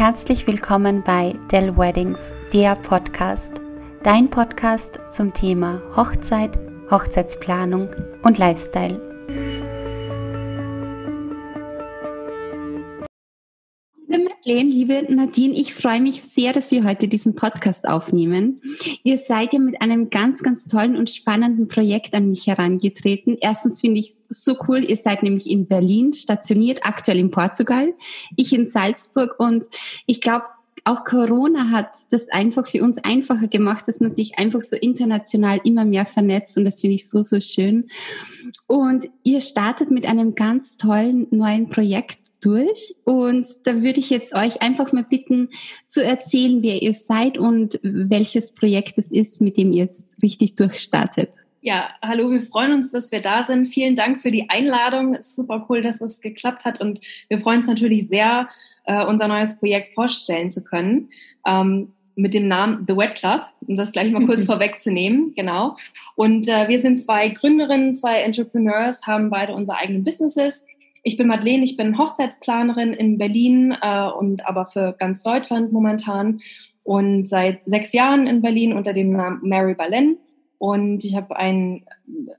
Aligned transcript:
Herzlich 0.00 0.46
willkommen 0.46 1.02
bei 1.02 1.34
Dell 1.52 1.76
Weddings, 1.76 2.32
der 2.54 2.74
Podcast. 2.74 3.60
Dein 4.02 4.30
Podcast 4.30 4.98
zum 5.10 5.34
Thema 5.34 5.82
Hochzeit, 5.94 6.58
Hochzeitsplanung 6.90 7.90
und 8.22 8.38
Lifestyle. 8.38 9.09
Madeleine, 14.50 14.70
liebe 14.70 15.06
Nadine, 15.08 15.54
ich 15.54 15.74
freue 15.74 16.00
mich 16.00 16.22
sehr, 16.22 16.52
dass 16.52 16.72
wir 16.72 16.82
heute 16.82 17.06
diesen 17.06 17.36
Podcast 17.36 17.86
aufnehmen. 17.86 18.60
Ihr 19.04 19.16
seid 19.16 19.52
ja 19.52 19.60
mit 19.60 19.80
einem 19.80 20.10
ganz, 20.10 20.42
ganz 20.42 20.66
tollen 20.66 20.96
und 20.96 21.08
spannenden 21.08 21.68
Projekt 21.68 22.14
an 22.14 22.30
mich 22.30 22.48
herangetreten. 22.48 23.36
Erstens 23.40 23.80
finde 23.80 24.00
ich 24.00 24.08
es 24.08 24.44
so 24.44 24.56
cool, 24.66 24.82
ihr 24.82 24.96
seid 24.96 25.22
nämlich 25.22 25.48
in 25.48 25.68
Berlin 25.68 26.14
stationiert, 26.14 26.80
aktuell 26.82 27.20
in 27.20 27.30
Portugal, 27.30 27.94
ich 28.34 28.52
in 28.52 28.66
Salzburg 28.66 29.36
und 29.38 29.66
ich 30.06 30.20
glaube, 30.20 30.46
auch 30.82 31.04
Corona 31.04 31.70
hat 31.70 31.90
das 32.10 32.28
einfach 32.28 32.66
für 32.66 32.82
uns 32.82 32.98
einfacher 32.98 33.46
gemacht, 33.46 33.86
dass 33.86 34.00
man 34.00 34.10
sich 34.10 34.36
einfach 34.36 34.62
so 34.62 34.74
international 34.74 35.60
immer 35.62 35.84
mehr 35.84 36.06
vernetzt 36.06 36.58
und 36.58 36.64
das 36.64 36.80
finde 36.80 36.96
ich 36.96 37.08
so, 37.08 37.22
so 37.22 37.38
schön. 37.38 37.88
Und 38.66 39.08
ihr 39.22 39.42
startet 39.42 39.92
mit 39.92 40.06
einem 40.06 40.34
ganz 40.34 40.76
tollen 40.76 41.28
neuen 41.30 41.68
Projekt 41.68 42.29
durch 42.40 42.94
und 43.04 43.46
da 43.64 43.82
würde 43.82 44.00
ich 44.00 44.10
jetzt 44.10 44.34
euch 44.34 44.62
einfach 44.62 44.92
mal 44.92 45.04
bitten 45.04 45.48
zu 45.86 46.04
erzählen, 46.04 46.62
wer 46.62 46.82
ihr 46.82 46.94
seid 46.94 47.38
und 47.38 47.78
welches 47.82 48.52
Projekt 48.52 48.98
es 48.98 49.10
ist, 49.12 49.40
mit 49.40 49.56
dem 49.56 49.72
ihr 49.72 49.84
jetzt 49.84 50.22
richtig 50.22 50.56
durchstartet. 50.56 51.30
Ja, 51.62 51.90
hallo, 52.00 52.30
wir 52.30 52.42
freuen 52.42 52.72
uns, 52.72 52.90
dass 52.90 53.12
wir 53.12 53.20
da 53.20 53.44
sind. 53.44 53.66
Vielen 53.66 53.94
Dank 53.94 54.22
für 54.22 54.30
die 54.30 54.48
Einladung. 54.48 55.14
Es 55.14 55.28
ist 55.28 55.36
super 55.36 55.66
cool, 55.68 55.82
dass 55.82 56.00
es 56.00 56.20
geklappt 56.20 56.64
hat 56.64 56.80
und 56.80 57.00
wir 57.28 57.38
freuen 57.38 57.58
uns 57.58 57.66
natürlich 57.66 58.08
sehr, 58.08 58.48
äh, 58.86 59.04
unser 59.04 59.28
neues 59.28 59.58
Projekt 59.58 59.94
vorstellen 59.94 60.50
zu 60.50 60.64
können. 60.64 61.10
Ähm, 61.46 61.92
mit 62.16 62.34
dem 62.34 62.48
Namen 62.48 62.84
The 62.86 62.96
Wet 62.96 63.14
Club, 63.14 63.42
um 63.66 63.76
das 63.76 63.92
gleich 63.92 64.10
mal 64.10 64.24
kurz 64.26 64.44
vorwegzunehmen, 64.46 65.34
genau. 65.34 65.76
Und 66.16 66.48
äh, 66.48 66.68
wir 66.68 66.80
sind 66.80 66.98
zwei 66.98 67.28
Gründerinnen, 67.28 67.94
zwei 67.94 68.20
Entrepreneurs, 68.20 69.06
haben 69.06 69.30
beide 69.30 69.54
unsere 69.54 69.78
eigenen 69.78 70.04
Businesses. 70.04 70.66
Ich 71.02 71.16
bin 71.16 71.28
Madeleine, 71.28 71.64
ich 71.64 71.76
bin 71.76 71.98
Hochzeitsplanerin 71.98 72.92
in 72.92 73.18
Berlin 73.18 73.76
äh, 73.80 74.08
und 74.10 74.46
aber 74.46 74.66
für 74.66 74.94
ganz 74.98 75.22
Deutschland 75.22 75.72
momentan 75.72 76.40
und 76.82 77.28
seit 77.28 77.64
sechs 77.64 77.92
Jahren 77.92 78.26
in 78.26 78.42
Berlin 78.42 78.72
unter 78.72 78.92
dem 78.92 79.12
Namen 79.12 79.40
Mary 79.42 79.74
Balen. 79.74 80.18
Und 80.58 81.04
ich 81.04 81.16
habe 81.16 81.36
ein, 81.36 81.86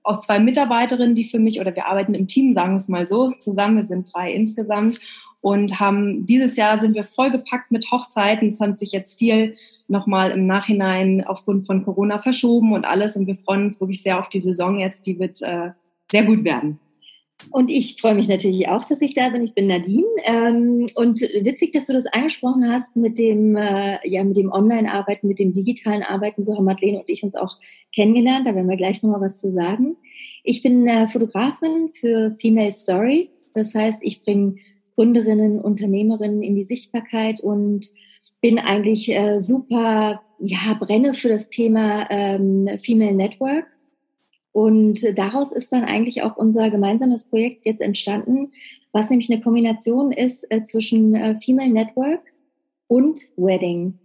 auch 0.03 0.19
zwei 0.19 0.37
Mitarbeiterinnen, 0.37 1.15
die 1.15 1.25
für 1.25 1.39
mich, 1.39 1.59
oder 1.59 1.75
wir 1.75 1.87
arbeiten 1.87 2.13
im 2.13 2.27
Team, 2.27 2.53
sagen 2.53 2.73
wir 2.73 2.75
es 2.75 2.87
mal 2.87 3.07
so, 3.07 3.31
zusammen, 3.39 3.77
wir 3.77 3.83
sind 3.83 4.13
drei 4.13 4.31
insgesamt 4.31 4.99
und 5.41 5.79
haben 5.79 6.27
dieses 6.27 6.55
Jahr 6.55 6.79
sind 6.79 6.93
wir 6.93 7.03
vollgepackt 7.03 7.71
mit 7.71 7.89
Hochzeiten. 7.91 8.49
Es 8.49 8.61
hat 8.61 8.77
sich 8.77 8.91
jetzt 8.91 9.17
viel 9.17 9.55
nochmal 9.87 10.31
im 10.31 10.45
Nachhinein 10.45 11.23
aufgrund 11.25 11.65
von 11.65 11.83
Corona 11.83 12.19
verschoben 12.19 12.73
und 12.73 12.85
alles. 12.85 13.17
Und 13.17 13.25
wir 13.25 13.35
freuen 13.35 13.65
uns 13.65 13.81
wirklich 13.81 14.03
sehr 14.03 14.19
auf 14.19 14.29
die 14.29 14.39
Saison 14.39 14.79
jetzt. 14.79 15.07
Die 15.07 15.19
wird 15.19 15.41
äh, 15.41 15.71
sehr 16.11 16.23
gut 16.23 16.43
werden. 16.43 16.79
Und 17.49 17.69
ich 17.69 17.99
freue 17.99 18.15
mich 18.15 18.27
natürlich 18.27 18.67
auch, 18.67 18.85
dass 18.85 19.01
ich 19.01 19.15
da 19.15 19.29
bin. 19.29 19.43
Ich 19.43 19.53
bin 19.53 19.67
Nadine. 19.67 20.05
Ähm, 20.25 20.85
und 20.95 21.21
witzig, 21.21 21.71
dass 21.71 21.87
du 21.87 21.93
das 21.93 22.05
angesprochen 22.07 22.69
hast 22.71 22.95
mit 22.95 23.17
dem, 23.17 23.55
äh, 23.55 23.97
ja, 24.07 24.23
mit 24.23 24.37
dem 24.37 24.51
Online-Arbeiten, 24.51 25.27
mit 25.27 25.39
dem 25.39 25.53
digitalen 25.53 26.03
Arbeiten. 26.03 26.43
So 26.43 26.55
haben 26.55 26.65
Madeleine 26.65 26.99
und 26.99 27.09
ich 27.09 27.23
uns 27.23 27.35
auch 27.35 27.57
kennengelernt. 27.93 28.45
Da 28.45 28.55
werden 28.55 28.69
wir 28.69 28.77
gleich 28.77 29.01
nochmal 29.01 29.21
was 29.21 29.37
zu 29.37 29.51
sagen. 29.51 29.95
Ich 30.43 30.61
bin 30.61 30.87
äh, 30.87 31.07
Fotografin 31.07 31.89
für 31.93 32.35
Female 32.39 32.71
Stories. 32.71 33.51
Das 33.53 33.73
heißt, 33.73 33.99
ich 34.01 34.23
bringe 34.23 34.55
Gründerinnen, 34.95 35.59
Unternehmerinnen 35.59 36.43
in 36.43 36.55
die 36.55 36.63
Sichtbarkeit 36.63 37.41
und 37.41 37.89
bin 38.41 38.59
eigentlich 38.59 39.09
äh, 39.09 39.39
super, 39.39 40.21
ja, 40.39 40.73
brenne 40.79 41.13
für 41.13 41.29
das 41.29 41.49
Thema 41.49 42.05
ähm, 42.09 42.67
Female 42.83 43.13
Network. 43.13 43.65
Und 44.51 45.17
daraus 45.17 45.51
ist 45.51 45.71
dann 45.71 45.85
eigentlich 45.85 46.23
auch 46.23 46.35
unser 46.35 46.69
gemeinsames 46.69 47.29
Projekt 47.29 47.65
jetzt 47.65 47.81
entstanden, 47.81 48.51
was 48.91 49.09
nämlich 49.09 49.31
eine 49.31 49.41
Kombination 49.41 50.11
ist 50.11 50.45
äh, 50.51 50.63
zwischen 50.63 51.15
äh, 51.15 51.39
Female 51.39 51.69
Network 51.69 52.21
und 52.87 53.21
Wedding. 53.37 53.97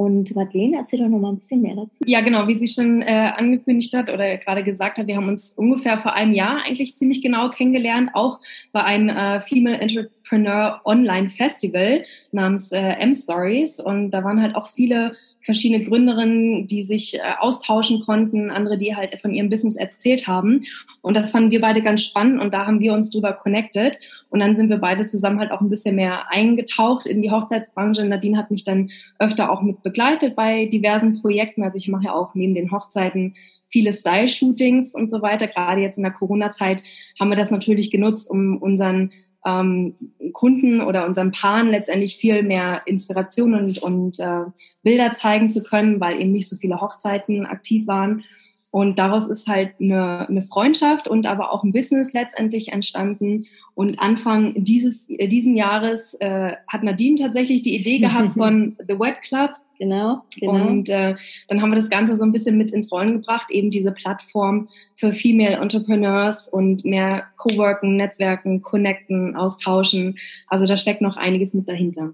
Und 0.00 0.34
Madeleine, 0.34 0.78
erzähl 0.78 1.00
doch 1.00 1.08
noch 1.08 1.18
mal 1.18 1.28
ein 1.28 1.40
bisschen 1.40 1.60
mehr 1.60 1.74
dazu. 1.76 1.98
Ja, 2.06 2.22
genau, 2.22 2.48
wie 2.48 2.58
sie 2.58 2.68
schon 2.68 3.02
äh, 3.02 3.32
angekündigt 3.36 3.92
hat 3.92 4.08
oder 4.08 4.38
gerade 4.38 4.64
gesagt 4.64 4.96
hat, 4.96 5.06
wir 5.06 5.16
haben 5.16 5.28
uns 5.28 5.52
ungefähr 5.52 5.98
vor 5.98 6.14
einem 6.14 6.32
Jahr 6.32 6.62
eigentlich 6.64 6.96
ziemlich 6.96 7.20
genau 7.20 7.50
kennengelernt, 7.50 8.08
auch 8.14 8.40
bei 8.72 8.82
einem 8.82 9.10
äh, 9.10 9.42
Female 9.42 9.76
Entrepreneur 9.76 10.80
Online 10.86 11.28
Festival 11.28 12.04
namens 12.32 12.72
äh, 12.72 12.80
M-Stories. 12.80 13.78
Und 13.78 14.12
da 14.12 14.24
waren 14.24 14.40
halt 14.40 14.54
auch 14.54 14.68
viele 14.68 15.12
verschiedene 15.42 15.84
Gründerinnen, 15.84 16.66
die 16.66 16.82
sich 16.82 17.14
äh, 17.14 17.20
austauschen 17.38 18.00
konnten, 18.04 18.50
andere, 18.50 18.78
die 18.78 18.94
halt 18.94 19.18
von 19.20 19.32
ihrem 19.32 19.48
Business 19.48 19.76
erzählt 19.76 20.26
haben. 20.26 20.60
Und 21.00 21.14
das 21.14 21.32
fanden 21.32 21.50
wir 21.50 21.60
beide 21.60 21.82
ganz 21.82 22.02
spannend 22.02 22.40
und 22.40 22.52
da 22.52 22.66
haben 22.66 22.80
wir 22.80 22.92
uns 22.92 23.10
drüber 23.10 23.32
connected. 23.32 23.98
Und 24.28 24.40
dann 24.40 24.54
sind 24.54 24.68
wir 24.68 24.78
beide 24.78 25.02
zusammen 25.02 25.40
halt 25.40 25.50
auch 25.50 25.60
ein 25.60 25.70
bisschen 25.70 25.96
mehr 25.96 26.30
eingetaucht 26.30 27.06
in 27.06 27.22
die 27.22 27.30
Hochzeitsbranche. 27.30 28.04
Nadine 28.04 28.36
hat 28.36 28.50
mich 28.50 28.64
dann 28.64 28.90
öfter 29.18 29.50
auch 29.50 29.62
mit 29.62 29.82
begleitet 29.82 30.36
bei 30.36 30.66
diversen 30.66 31.20
Projekten. 31.20 31.62
Also 31.62 31.78
ich 31.78 31.88
mache 31.88 32.04
ja 32.04 32.14
auch 32.14 32.34
neben 32.34 32.54
den 32.54 32.70
Hochzeiten 32.70 33.34
viele 33.66 33.92
Style-Shootings 33.92 34.94
und 34.94 35.10
so 35.10 35.22
weiter. 35.22 35.46
Gerade 35.46 35.80
jetzt 35.80 35.96
in 35.96 36.02
der 36.02 36.12
Corona-Zeit 36.12 36.82
haben 37.18 37.30
wir 37.30 37.36
das 37.36 37.50
natürlich 37.50 37.90
genutzt, 37.90 38.30
um 38.30 38.58
unseren 38.58 39.12
ähm, 39.44 39.94
Kunden 40.32 40.80
oder 40.80 41.06
unseren 41.06 41.32
Paaren 41.32 41.68
letztendlich 41.68 42.16
viel 42.16 42.42
mehr 42.42 42.82
Inspiration 42.86 43.54
und, 43.54 43.78
und 43.82 44.20
äh, 44.20 44.44
Bilder 44.82 45.12
zeigen 45.12 45.50
zu 45.50 45.62
können, 45.62 46.00
weil 46.00 46.20
eben 46.20 46.32
nicht 46.32 46.48
so 46.48 46.56
viele 46.56 46.80
Hochzeiten 46.80 47.46
aktiv 47.46 47.86
waren. 47.86 48.24
Und 48.70 48.98
daraus 49.00 49.28
ist 49.28 49.48
halt 49.48 49.72
eine, 49.80 50.28
eine 50.28 50.42
Freundschaft 50.42 51.08
und 51.08 51.26
aber 51.26 51.52
auch 51.52 51.64
ein 51.64 51.72
Business 51.72 52.12
letztendlich 52.12 52.68
entstanden. 52.68 53.46
Und 53.74 54.00
Anfang 54.00 54.54
dieses 54.56 55.10
äh, 55.10 55.26
diesen 55.26 55.56
Jahres 55.56 56.14
äh, 56.20 56.54
hat 56.68 56.82
Nadine 56.82 57.16
tatsächlich 57.16 57.62
die 57.62 57.74
Idee 57.74 57.98
gehabt 57.98 58.32
von 58.36 58.76
The 58.86 58.98
Wet 58.98 59.22
Club, 59.22 59.50
Genau, 59.80 60.24
genau. 60.38 60.66
Und 60.66 60.90
äh, 60.90 61.16
dann 61.48 61.62
haben 61.62 61.70
wir 61.70 61.76
das 61.76 61.88
Ganze 61.88 62.14
so 62.14 62.22
ein 62.22 62.32
bisschen 62.32 62.58
mit 62.58 62.70
ins 62.70 62.92
Rollen 62.92 63.14
gebracht, 63.14 63.50
eben 63.50 63.70
diese 63.70 63.92
Plattform 63.92 64.68
für 64.94 65.10
Female 65.10 65.56
Entrepreneurs 65.56 66.50
und 66.50 66.84
mehr 66.84 67.24
Coworken, 67.38 67.96
Netzwerken, 67.96 68.60
Connecten, 68.60 69.34
Austauschen. 69.36 70.18
Also 70.48 70.66
da 70.66 70.76
steckt 70.76 71.00
noch 71.00 71.16
einiges 71.16 71.54
mit 71.54 71.66
dahinter. 71.66 72.12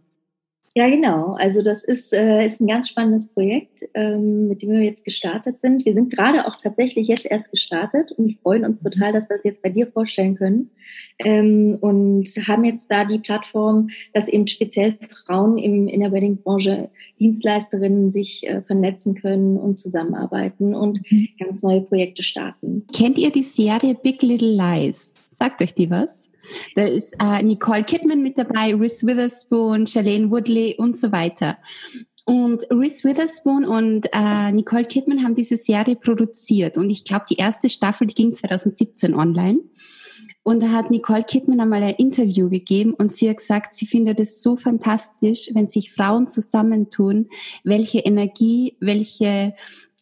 Ja, 0.76 0.90
genau. 0.90 1.32
Also 1.38 1.62
das 1.62 1.82
ist, 1.82 2.12
äh, 2.12 2.44
ist 2.44 2.60
ein 2.60 2.66
ganz 2.66 2.90
spannendes 2.90 3.32
Projekt, 3.32 3.88
ähm, 3.94 4.48
mit 4.48 4.60
dem 4.60 4.72
wir 4.72 4.82
jetzt 4.82 5.06
gestartet 5.06 5.58
sind. 5.58 5.86
Wir 5.86 5.94
sind 5.94 6.14
gerade 6.14 6.46
auch 6.46 6.58
tatsächlich 6.58 7.08
jetzt 7.08 7.24
erst 7.24 7.50
gestartet 7.50 8.12
und 8.12 8.38
freuen 8.42 8.66
uns 8.66 8.80
total, 8.80 9.10
dass 9.14 9.30
wir 9.30 9.36
es 9.36 9.44
jetzt 9.44 9.62
bei 9.62 9.70
dir 9.70 9.86
vorstellen 9.86 10.34
können. 10.34 10.68
Ähm, 11.18 11.78
und 11.80 12.28
haben 12.46 12.64
jetzt 12.64 12.90
da 12.90 13.06
die 13.06 13.20
Plattform, 13.20 13.88
dass 14.12 14.28
eben 14.28 14.46
speziell 14.48 14.98
Frauen 15.24 15.56
im, 15.56 15.88
in 15.88 16.00
der 16.00 16.12
Wedding-Branche, 16.12 16.90
Dienstleisterinnen 17.18 18.10
sich 18.10 18.46
äh, 18.46 18.60
vernetzen 18.60 19.14
können 19.14 19.56
und 19.56 19.78
zusammenarbeiten 19.78 20.74
und 20.74 21.00
mhm. 21.10 21.28
ganz 21.38 21.62
neue 21.62 21.80
Projekte 21.80 22.22
starten. 22.22 22.84
Kennt 22.94 23.16
ihr 23.16 23.30
die 23.30 23.42
Serie 23.42 23.94
Big 23.94 24.20
Little 24.20 24.52
Lies? 24.52 25.38
Sagt 25.38 25.62
euch 25.62 25.72
die 25.72 25.88
was? 25.88 26.28
Da 26.74 26.84
ist 26.84 27.16
äh, 27.22 27.42
Nicole 27.42 27.84
Kidman 27.84 28.22
mit 28.22 28.38
dabei, 28.38 28.74
Reese 28.74 29.06
Witherspoon, 29.06 29.86
Shailene 29.86 30.30
Woodley 30.30 30.76
und 30.78 30.96
so 30.96 31.12
weiter. 31.12 31.58
Und 32.24 32.66
Reese 32.70 33.04
Witherspoon 33.04 33.64
und 33.64 34.08
äh, 34.12 34.52
Nicole 34.52 34.84
Kidman 34.84 35.22
haben 35.22 35.34
diese 35.34 35.56
Serie 35.56 35.96
produziert. 35.96 36.76
Und 36.76 36.90
ich 36.90 37.04
glaube, 37.04 37.24
die 37.30 37.36
erste 37.36 37.68
Staffel, 37.68 38.08
die 38.08 38.14
ging 38.14 38.32
2017 38.32 39.14
online. 39.14 39.60
Und 40.46 40.62
da 40.62 40.70
hat 40.70 40.92
Nicole 40.92 41.24
Kidman 41.24 41.58
einmal 41.58 41.82
ein 41.82 41.96
Interview 41.96 42.48
gegeben 42.48 42.94
und 42.94 43.12
sie 43.12 43.28
hat 43.28 43.38
gesagt, 43.38 43.74
sie 43.74 43.84
findet 43.84 44.20
es 44.20 44.42
so 44.42 44.56
fantastisch, 44.56 45.50
wenn 45.54 45.66
sich 45.66 45.90
Frauen 45.90 46.28
zusammentun, 46.28 47.28
welche 47.64 47.98
Energie, 47.98 48.76
welche 48.78 49.54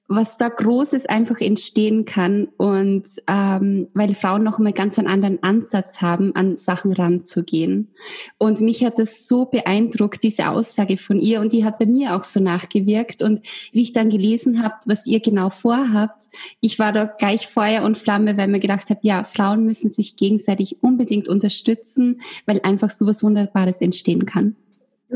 was 0.07 0.37
da 0.37 0.49
Großes 0.49 1.07
einfach 1.07 1.41
entstehen 1.41 2.05
kann 2.05 2.49
und 2.59 3.05
ähm, 3.27 3.89
weil 3.95 4.15
Frauen 4.15 4.43
noch 4.43 4.59
einmal 4.59 4.75
ganz 4.75 4.99
einen 4.99 5.09
anderen 5.09 5.43
Ansatz 5.43 6.03
haben, 6.03 6.35
an 6.37 6.57
Sachen 6.57 6.93
ranzugehen. 6.93 7.89
Und 8.37 8.61
mich 8.61 8.85
hat 8.85 8.99
das 8.99 9.27
so 9.27 9.47
beeindruckt, 9.47 10.23
diese 10.23 10.51
Aussage 10.51 10.99
von 10.99 11.19
ihr 11.19 11.41
und 11.41 11.53
die 11.53 11.65
hat 11.65 11.79
bei 11.79 11.87
mir 11.87 12.15
auch 12.15 12.25
so 12.25 12.39
nachgewirkt 12.39 13.23
und 13.23 13.47
wie 13.73 13.83
ich 13.83 13.93
dann 13.93 14.11
gelesen 14.11 14.63
habe, 14.63 14.75
was 14.85 15.07
ihr 15.07 15.21
genau 15.21 15.49
vorhabt, 15.49 16.25
ich 16.61 16.79
war 16.79 16.93
da 16.93 17.07
gleich 17.07 17.47
Feuer 17.47 17.83
und 17.83 17.97
Flamme, 17.97 18.37
weil 18.37 18.49
mir 18.49 18.61
gedacht 18.61 18.91
habe, 18.91 19.01
ja, 19.03 19.25
Frauen 19.25 19.65
müssen 19.65 19.89
sich 19.89 20.17
gegenseitig 20.17 20.83
unbedingt 20.83 21.29
unterstützen, 21.29 22.21
weil 22.45 22.61
einfach 22.63 22.91
so 22.91 23.07
was 23.07 23.23
Wunderbares 23.23 23.81
entstehen 23.81 24.27
kann. 24.27 24.57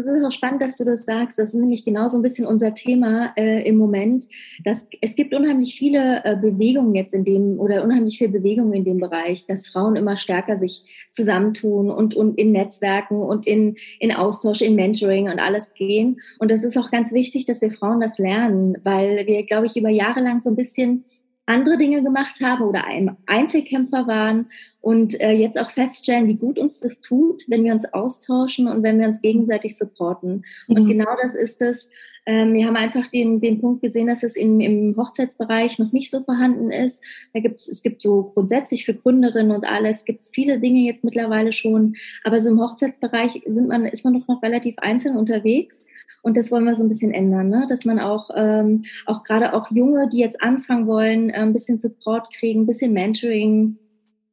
Das 0.07 0.17
ist 0.17 0.25
auch 0.25 0.31
spannend, 0.31 0.63
dass 0.63 0.77
du 0.77 0.85
das 0.85 1.05
sagst. 1.05 1.39
Das 1.39 1.53
ist 1.53 1.61
nämlich 1.61 1.85
genau 1.85 2.07
so 2.07 2.19
ein 2.19 2.23
bisschen 2.23 2.47
unser 2.47 2.73
Thema 2.75 3.33
äh, 3.37 3.67
im 3.69 3.77
Moment. 3.77 4.29
Dass 4.63 4.87
es 5.01 5.17
gibt 5.17 5.35
unheimlich 5.35 5.77
viele 5.77 6.25
äh, 6.25 6.37
Bewegungen 6.37 6.95
jetzt 6.95 7.15
in 7.15 7.25
dem 7.25 7.59
oder 7.59 7.83
unheimlich 7.83 8.19
viel 8.19 8.29
Bewegung 8.29 8.73
in 8.73 8.85
dem 8.85 8.99
Bereich, 8.99 9.47
dass 9.47 9.67
Frauen 9.67 9.97
immer 9.97 10.17
stärker 10.17 10.57
sich 10.57 10.85
zusammentun 11.11 11.91
und, 11.91 12.15
und 12.15 12.39
in 12.39 12.53
Netzwerken 12.53 13.21
und 13.21 13.47
in, 13.47 13.77
in 13.99 14.13
Austausch, 14.13 14.61
in 14.61 14.77
Mentoring 14.77 15.29
und 15.29 15.41
alles 15.41 15.75
gehen. 15.75 16.21
Und 16.39 16.51
das 16.51 16.65
ist 16.65 16.77
auch 16.79 16.93
ganz 16.93 17.13
wichtig, 17.13 17.45
dass 17.47 17.61
wir 17.61 17.73
Frauen 17.73 18.01
das 18.01 18.19
lernen, 18.19 18.79
weil 18.85 19.27
wir, 19.27 19.45
glaube 19.47 19.67
ich, 19.67 19.77
über 19.77 19.91
Jahre 19.91 20.21
lang 20.21 20.41
so 20.41 20.51
ein 20.51 20.57
bisschen 20.57 21.05
andere 21.49 21.79
Dinge 21.79 22.03
gemacht 22.03 22.41
haben 22.43 22.63
oder 22.63 22.87
ein 22.87 23.17
Einzelkämpfer 23.27 24.07
waren 24.07 24.51
und 24.81 25.21
äh, 25.21 25.33
jetzt 25.33 25.61
auch 25.61 25.71
feststellen, 25.71 26.29
wie 26.29 26.37
gut 26.37 26.59
uns 26.59 26.81
das 26.81 27.01
tut, 27.01 27.45
wenn 27.49 27.65
wir 27.65 27.73
uns 27.73 27.93
austauschen 27.93 28.69
und 28.69 28.83
wenn 28.83 28.99
wir 28.99 29.09
uns 29.09 29.23
gegenseitig 29.23 29.77
supporten. 29.77 30.45
Mhm. 30.67 30.77
Und 30.77 30.87
genau 30.87 31.17
das 31.21 31.35
ist 31.35 31.63
es. 31.63 31.89
Ähm, 32.29 32.53
wir 32.53 32.67
haben 32.67 32.77
einfach 32.77 33.07
den, 33.07 33.41
den 33.41 33.59
Punkt 33.59 33.81
gesehen, 33.81 34.07
dass 34.07 34.23
es 34.23 34.37
in, 34.37 34.61
im 34.61 34.95
Hochzeitsbereich 34.99 35.79
noch 35.79 35.93
nicht 35.93 36.11
so 36.11 36.21
vorhanden 36.21 36.71
ist. 36.71 37.03
Da 37.33 37.41
gibt 37.41 37.67
es 37.67 37.81
gibt 37.81 38.03
so 38.03 38.33
grundsätzlich 38.35 38.85
für 38.85 38.93
Gründerinnen 38.93 39.51
und 39.51 39.65
alles 39.65 40.05
gibt 40.05 40.21
es 40.21 40.31
viele 40.31 40.61
Dinge 40.61 40.81
jetzt 40.81 41.05
mittlerweile 41.05 41.55
schon, 41.55 41.97
aber 42.25 42.39
so 42.43 42.51
im 42.51 42.61
Hochzeitsbereich 42.61 43.45
sind 43.47 43.69
man 43.69 43.87
ist 43.87 44.05
man 44.05 44.13
doch 44.13 44.29
noch 44.29 44.43
relativ 44.43 44.77
einzeln 44.79 45.17
unterwegs. 45.17 45.87
Und 46.23 46.37
das 46.37 46.53
wollen 46.53 46.65
wir 46.65 46.75
so 46.75 46.83
ein 46.83 46.89
bisschen 46.89 47.15
ändern, 47.15 47.49
ne? 47.49 47.67
dass 47.71 47.87
man 47.87 47.99
auch, 47.99 48.29
ähm, 48.37 48.85
auch 49.07 49.23
gerade 49.23 49.55
auch 49.55 49.71
Junge, 49.71 50.09
die 50.09 50.19
jetzt 50.19 50.43
anfangen 50.43 50.87
wollen, 50.87 51.31
äh, 51.31 51.35
ein 51.35 51.55
bisschen 51.55 51.79
Support 51.79 52.35
kriegen, 52.35 52.63
ein 52.63 52.67
bisschen 52.67 52.93
Mentoring, 52.93 53.79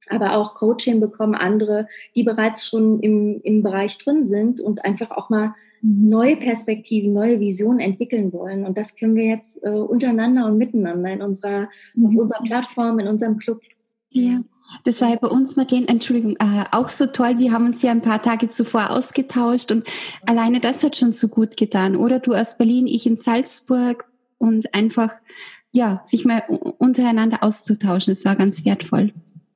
aber 0.10 0.36
auch 0.36 0.56
Coaching 0.56 1.00
bekommen, 1.00 1.36
andere, 1.36 1.88
die 2.16 2.24
bereits 2.24 2.68
schon 2.68 3.00
im, 3.02 3.40
im 3.44 3.64
Bereich 3.64 3.98
drin 4.00 4.26
sind 4.26 4.60
und 4.60 4.84
einfach 4.84 5.12
auch 5.12 5.30
mal 5.30 5.54
neue 5.86 6.38
Perspektiven, 6.38 7.14
neue 7.14 7.40
Visionen 7.40 7.80
entwickeln 7.80 8.34
wollen. 8.34 8.66
Und 8.66 8.78
das 8.78 8.96
können 8.96 9.16
wir 9.16 9.26
jetzt 9.26 9.64
äh, 9.64 9.70
untereinander 9.70 10.48
und 10.48 10.58
miteinander 10.58 11.12
in 11.12 11.22
unserer, 11.22 11.70
mhm. 11.94 12.08
auf 12.08 12.16
unserer 12.16 12.44
Plattform, 12.44 13.00
in 13.00 13.08
unserem 13.08 13.38
Club. 13.38 13.62
Ja. 14.10 14.42
Das 14.84 15.00
war 15.00 15.10
ja 15.10 15.16
bei 15.18 15.28
uns, 15.28 15.56
Madeleine, 15.56 15.88
Entschuldigung, 15.88 16.38
äh, 16.40 16.64
auch 16.72 16.90
so 16.90 17.06
toll. 17.06 17.38
Wir 17.38 17.52
haben 17.52 17.68
uns 17.68 17.84
ja 17.84 17.92
ein 17.92 18.02
paar 18.02 18.20
Tage 18.20 18.50
zuvor 18.50 18.90
ausgetauscht 18.90 19.72
und 19.72 19.88
alleine 20.26 20.60
das 20.60 20.84
hat 20.84 20.96
schon 20.96 21.14
so 21.14 21.28
gut 21.28 21.56
getan, 21.56 21.96
oder? 21.96 22.20
Du 22.20 22.34
aus 22.34 22.58
Berlin, 22.58 22.88
ich 22.88 23.06
in 23.06 23.16
Salzburg 23.16 24.06
und 24.40 24.74
einfach, 24.74 25.12
ja, 25.72 26.02
sich 26.04 26.26
mal 26.26 26.42
untereinander 26.80 27.44
auszutauschen. 27.44 28.12
Das 28.12 28.26
war 28.26 28.36
ganz 28.36 28.66
wertvoll. 28.66 29.14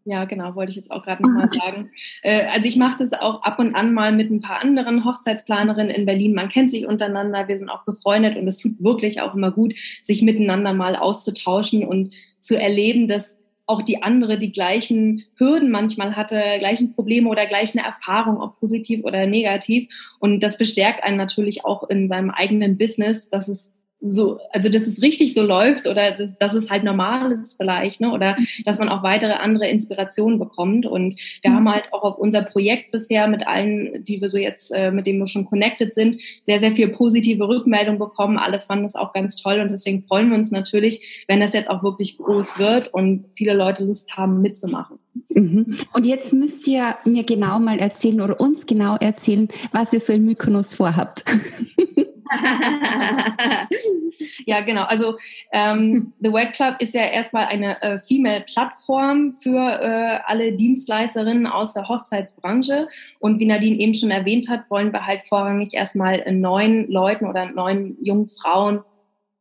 Ja, 0.10 0.26
genau, 0.26 0.56
wollte 0.56 0.72
ich 0.72 0.76
jetzt 0.76 0.90
auch 0.90 1.04
gerade 1.04 1.22
nochmal 1.22 1.50
sagen. 1.52 1.92
Äh, 2.24 2.48
also 2.48 2.68
ich 2.68 2.78
mache 2.78 2.98
das 2.98 3.14
auch 3.14 3.44
ab 3.44 3.60
und 3.60 3.76
an 3.76 3.94
mal 3.94 4.12
mit 4.12 4.32
ein 4.32 4.42
paar 4.42 4.60
anderen 4.60 5.06
Hochzeitsplanerinnen 5.06 5.94
in 5.94 6.08
Berlin. 6.08 6.34
Man 6.34 6.50
kennt 6.50 6.72
sich 6.72 6.88
untereinander, 6.88 7.48
wir 7.48 7.60
sind 7.60 7.70
auch 7.70 7.86
befreundet 7.86 8.36
und 8.36 8.48
es 8.48 8.58
tut 8.58 8.82
wirklich 8.84 9.22
auch 9.22 9.36
immer 9.36 9.52
gut, 9.52 9.76
sich 10.02 10.24
miteinander 10.24 10.74
mal 10.74 10.96
auszutauschen 10.96 11.86
und 11.86 12.12
zu 12.40 12.60
erleben, 12.60 13.08
dass 13.08 13.44
auch 13.68 13.84
die 13.84 14.02
andere 14.02 14.40
die 14.40 14.52
gleichen 14.52 15.26
Hürden 15.36 15.70
manchmal 15.70 16.16
hatte, 16.16 16.42
gleichen 16.58 16.96
Probleme 16.96 17.30
oder 17.30 17.46
gleichen 17.46 17.78
Erfahrungen, 17.78 18.42
ob 18.42 18.60
positiv 18.60 19.04
oder 19.04 19.28
negativ. 19.28 19.94
Und 20.18 20.42
das 20.42 20.58
bestärkt 20.58 21.04
einen 21.04 21.18
natürlich 21.18 21.66
auch 21.66 21.88
in 21.88 22.08
seinem 22.08 22.32
eigenen 22.32 22.80
Business, 22.80 23.30
dass 23.30 23.48
es 23.48 23.76
so, 24.02 24.40
also 24.52 24.70
dass 24.70 24.84
es 24.84 25.02
richtig 25.02 25.34
so 25.34 25.42
läuft 25.42 25.86
oder 25.86 26.16
dass, 26.16 26.38
dass 26.38 26.54
es 26.54 26.70
halt 26.70 26.84
normal 26.84 27.32
ist 27.32 27.58
vielleicht, 27.58 28.00
ne? 28.00 28.12
Oder 28.12 28.38
dass 28.66 28.80
man 28.80 28.88
auch 28.88 29.04
weitere 29.04 29.34
andere 29.34 29.68
Inspirationen 29.68 30.40
bekommt. 30.40 30.86
Und 30.86 31.20
wir 31.42 31.52
mhm. 31.52 31.56
haben 31.56 31.70
halt 31.70 31.94
auch 31.94 32.04
auf 32.04 32.18
unser 32.18 32.44
Projekt 32.44 32.92
bisher 32.92 33.28
mit 33.28 33.46
allen, 33.46 34.04
die 34.06 34.22
wir 34.22 34.30
so 34.30 34.38
jetzt, 34.38 34.72
äh, 34.72 34.92
mit 34.92 35.06
denen 35.06 35.20
wir 35.20 35.28
schon 35.28 35.46
connected 35.46 35.94
sind, 35.94 36.18
sehr, 36.44 36.60
sehr 36.60 36.72
viel 36.72 36.90
positive 36.90 37.48
Rückmeldung 37.48 38.00
bekommen. 38.00 38.38
Alle 38.38 38.60
fanden 38.60 38.86
es 38.86 38.96
auch 38.96 39.12
ganz 39.12 39.36
toll 39.36 39.60
und 39.60 39.70
deswegen 39.70 40.04
freuen 40.04 40.30
wir 40.30 40.38
uns 40.38 40.52
natürlich, 40.52 41.26
wenn 41.28 41.42
das 41.42 41.54
jetzt 41.54 41.70
auch 41.70 41.84
wirklich 41.84 42.18
groß 42.18 42.58
wird 42.58 42.94
und 42.94 43.26
viele 43.36 43.54
Leute 43.54 43.84
Lust 43.84 44.16
haben, 44.16 44.42
mitzumachen. 44.42 44.98
Mhm. 45.30 45.76
Und 45.94 46.06
jetzt 46.06 46.34
müsst 46.34 46.68
ihr 46.68 46.96
mir 47.04 47.24
genau 47.24 47.60
mal 47.60 47.80
erzählen 47.80 48.22
oder 48.22 48.40
uns 48.40 48.66
genau 48.66 48.96
erzählen, 48.96 49.50
was 49.72 49.92
ihr 49.92 50.00
so 50.00 50.14
in 50.14 50.26
Mykonos 50.26 50.74
vorhabt. 50.74 51.26
ja, 54.46 54.62
genau. 54.62 54.84
Also 54.84 55.18
ähm, 55.52 56.14
The 56.20 56.32
Wed 56.32 56.54
Club 56.54 56.76
ist 56.80 56.94
ja 56.94 57.04
erstmal 57.04 57.46
eine 57.46 57.82
äh, 57.82 58.00
Female-Plattform 58.00 59.34
für 59.34 59.82
äh, 59.82 60.20
alle 60.26 60.54
Dienstleisterinnen 60.54 61.48
aus 61.48 61.74
der 61.74 61.88
Hochzeitsbranche. 61.88 62.88
Und 63.20 63.40
wie 63.40 63.46
Nadine 63.46 63.78
eben 63.78 63.96
schon 63.96 64.12
erwähnt 64.12 64.50
hat, 64.50 64.70
wollen 64.70 64.94
wir 64.94 65.06
halt 65.06 65.28
vorrangig 65.28 65.74
erstmal 65.74 66.32
neun 66.32 66.88
Leuten 66.88 67.28
oder 67.28 67.52
neun 67.52 67.98
jungen 68.00 68.28
Frauen 68.28 68.84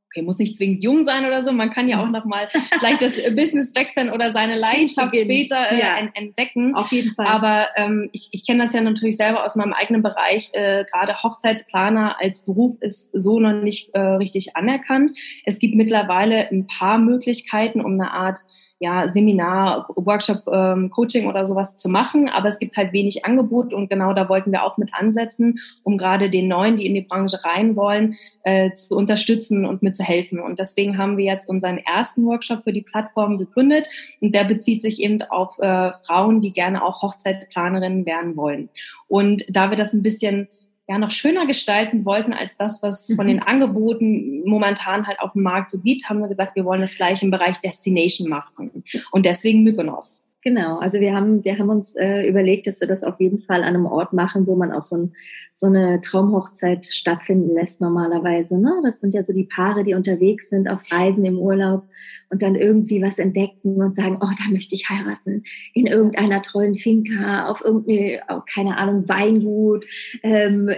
okay, 0.08 0.22
muss 0.22 0.38
nicht 0.38 0.56
zwingend 0.56 0.82
jung 0.82 1.04
sein 1.04 1.26
oder 1.26 1.42
so, 1.42 1.52
man 1.52 1.70
kann 1.70 1.88
ja 1.88 2.02
auch 2.02 2.08
nochmal 2.08 2.48
vielleicht 2.78 3.02
das 3.02 3.22
Business 3.34 3.74
wechseln 3.74 4.10
oder 4.10 4.30
seine 4.30 4.58
Leidenschaft 4.58 5.14
später 5.14 5.70
äh, 5.70 5.78
ja. 5.78 5.96
entdecken. 6.14 6.74
Auf 6.74 6.90
jeden 6.92 7.14
Fall. 7.14 7.26
Aber 7.26 7.68
ähm, 7.76 8.08
ich, 8.12 8.28
ich 8.32 8.46
kenne 8.46 8.62
das 8.62 8.72
ja 8.72 8.80
natürlich 8.80 9.16
selber 9.16 9.44
aus 9.44 9.56
meinem 9.56 9.72
eigenen 9.72 10.02
Bereich. 10.02 10.50
Äh, 10.52 10.84
Gerade 10.90 11.22
Hochzeitsplaner 11.22 12.16
als 12.20 12.44
Beruf 12.44 12.76
ist 12.80 13.10
so 13.12 13.38
noch 13.38 13.62
nicht 13.62 13.94
äh, 13.94 14.00
richtig 14.00 14.56
anerkannt. 14.56 15.10
Es 15.44 15.58
gibt 15.58 15.74
mittlerweile 15.74 16.48
ein 16.50 16.66
paar 16.66 16.98
Möglichkeiten, 16.98 17.80
um 17.80 17.94
eine 17.94 18.10
Art 18.10 18.40
ja, 18.80 19.08
Seminar, 19.08 19.88
Workshop, 19.96 20.44
ähm, 20.52 20.90
Coaching 20.90 21.28
oder 21.28 21.46
sowas 21.46 21.76
zu 21.76 21.88
machen, 21.88 22.28
aber 22.28 22.48
es 22.48 22.60
gibt 22.60 22.76
halt 22.76 22.92
wenig 22.92 23.24
Angebot 23.24 23.74
und 23.74 23.90
genau 23.90 24.12
da 24.12 24.28
wollten 24.28 24.52
wir 24.52 24.62
auch 24.62 24.78
mit 24.78 24.94
ansetzen, 24.94 25.58
um 25.82 25.98
gerade 25.98 26.30
den 26.30 26.46
Neuen, 26.46 26.76
die 26.76 26.86
in 26.86 26.94
die 26.94 27.00
Branche 27.00 27.44
rein 27.44 27.74
wollen, 27.74 28.14
äh, 28.44 28.72
zu 28.72 28.96
unterstützen 28.96 29.64
und 29.64 29.82
mitzuhelfen. 29.82 30.38
Und 30.38 30.60
deswegen 30.60 30.96
haben 30.96 31.16
wir 31.16 31.24
jetzt 31.24 31.48
unseren 31.48 31.78
ersten 31.78 32.24
Workshop 32.26 32.62
für 32.62 32.72
die 32.72 32.82
Plattform 32.82 33.38
gegründet 33.38 33.88
und 34.20 34.32
der 34.34 34.44
bezieht 34.44 34.82
sich 34.82 35.02
eben 35.02 35.22
auf 35.22 35.58
äh, 35.58 35.92
Frauen, 36.06 36.40
die 36.40 36.52
gerne 36.52 36.84
auch 36.84 37.02
Hochzeitsplanerinnen 37.02 38.06
werden 38.06 38.36
wollen. 38.36 38.68
Und 39.08 39.44
da 39.48 39.70
wir 39.70 39.76
das 39.76 39.92
ein 39.92 40.02
bisschen 40.02 40.48
ja 40.88 40.98
noch 40.98 41.10
schöner 41.10 41.46
gestalten 41.46 42.04
wollten 42.04 42.32
als 42.32 42.56
das, 42.56 42.82
was 42.82 43.12
von 43.14 43.26
mhm. 43.26 43.30
den 43.30 43.42
Angeboten 43.42 44.42
momentan 44.44 45.06
halt 45.06 45.20
auf 45.20 45.32
dem 45.32 45.42
Markt 45.42 45.70
so 45.70 45.80
gibt, 45.80 46.08
haben 46.08 46.20
wir 46.20 46.28
gesagt, 46.28 46.56
wir 46.56 46.64
wollen 46.64 46.80
das 46.80 46.96
gleich 46.96 47.22
im 47.22 47.30
Bereich 47.30 47.60
Destination 47.60 48.28
machen. 48.28 48.82
Und 49.10 49.26
deswegen 49.26 49.62
Mykonos. 49.62 50.27
Genau, 50.48 50.78
also 50.78 50.98
wir 50.98 51.14
haben, 51.14 51.44
wir 51.44 51.58
haben 51.58 51.68
uns 51.68 51.94
äh, 51.94 52.26
überlegt, 52.26 52.66
dass 52.66 52.80
wir 52.80 52.88
das 52.88 53.04
auf 53.04 53.20
jeden 53.20 53.38
Fall 53.38 53.62
an 53.62 53.74
einem 53.74 53.84
Ort 53.84 54.14
machen, 54.14 54.46
wo 54.46 54.56
man 54.56 54.72
auch 54.72 54.80
so, 54.80 54.96
ein, 54.96 55.12
so 55.52 55.66
eine 55.66 56.00
Traumhochzeit 56.00 56.86
stattfinden 56.86 57.52
lässt 57.52 57.82
normalerweise. 57.82 58.58
Ne? 58.58 58.80
Das 58.82 58.98
sind 58.98 59.12
ja 59.12 59.22
so 59.22 59.34
die 59.34 59.44
Paare, 59.44 59.84
die 59.84 59.92
unterwegs 59.92 60.48
sind 60.48 60.66
auf 60.66 60.80
Reisen 60.90 61.26
im 61.26 61.38
Urlaub 61.38 61.82
und 62.30 62.40
dann 62.40 62.54
irgendwie 62.54 63.02
was 63.02 63.18
entdecken 63.18 63.82
und 63.82 63.94
sagen, 63.94 64.16
oh, 64.22 64.30
da 64.38 64.50
möchte 64.50 64.74
ich 64.74 64.88
heiraten, 64.88 65.44
in 65.74 65.86
irgendeiner 65.86 66.40
tollen 66.40 66.76
Finca, 66.76 67.50
auf 67.50 67.62
irgendeine, 67.62 68.22
oh, 68.30 68.40
keine 68.50 68.78
Ahnung, 68.78 69.06
Weingut, 69.06 69.84
ähm, 70.22 70.70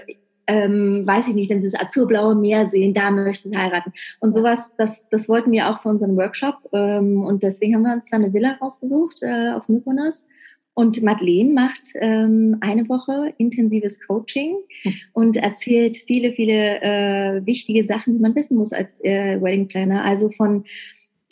ähm, 0.51 1.07
weiß 1.07 1.29
ich 1.29 1.35
nicht, 1.35 1.49
wenn 1.49 1.61
sie 1.61 1.71
das 1.71 1.81
azurblaue 1.81 2.35
Meer 2.35 2.69
sehen, 2.69 2.93
da 2.93 3.11
möchten 3.11 3.49
sie 3.49 3.57
heiraten. 3.57 3.93
Und 4.19 4.33
sowas, 4.33 4.71
das, 4.77 5.09
das 5.09 5.29
wollten 5.29 5.53
wir 5.53 5.71
auch 5.71 5.81
für 5.81 5.89
unseren 5.89 6.17
Workshop. 6.17 6.57
Ähm, 6.73 7.23
und 7.23 7.43
deswegen 7.43 7.77
haben 7.77 7.83
wir 7.83 7.93
uns 7.93 8.11
da 8.11 8.17
eine 8.17 8.33
Villa 8.33 8.59
rausgesucht 8.61 9.23
äh, 9.23 9.53
auf 9.53 9.69
Mykonos. 9.69 10.27
Und 10.75 11.03
Madeleine 11.03 11.53
macht 11.53 11.91
ähm, 11.95 12.57
eine 12.61 12.89
Woche 12.89 13.35
intensives 13.39 14.01
Coaching 14.07 14.57
hm. 14.83 14.95
und 15.13 15.37
erzählt 15.37 15.97
viele, 15.97 16.33
viele 16.33 16.81
äh, 16.81 17.47
wichtige 17.47 17.85
Sachen, 17.85 18.15
die 18.15 18.21
man 18.21 18.35
wissen 18.35 18.57
muss 18.57 18.73
als 18.73 19.03
äh, 19.05 19.41
Wedding 19.41 19.69
Planner. 19.69 20.05
Also 20.05 20.31
von 20.31 20.65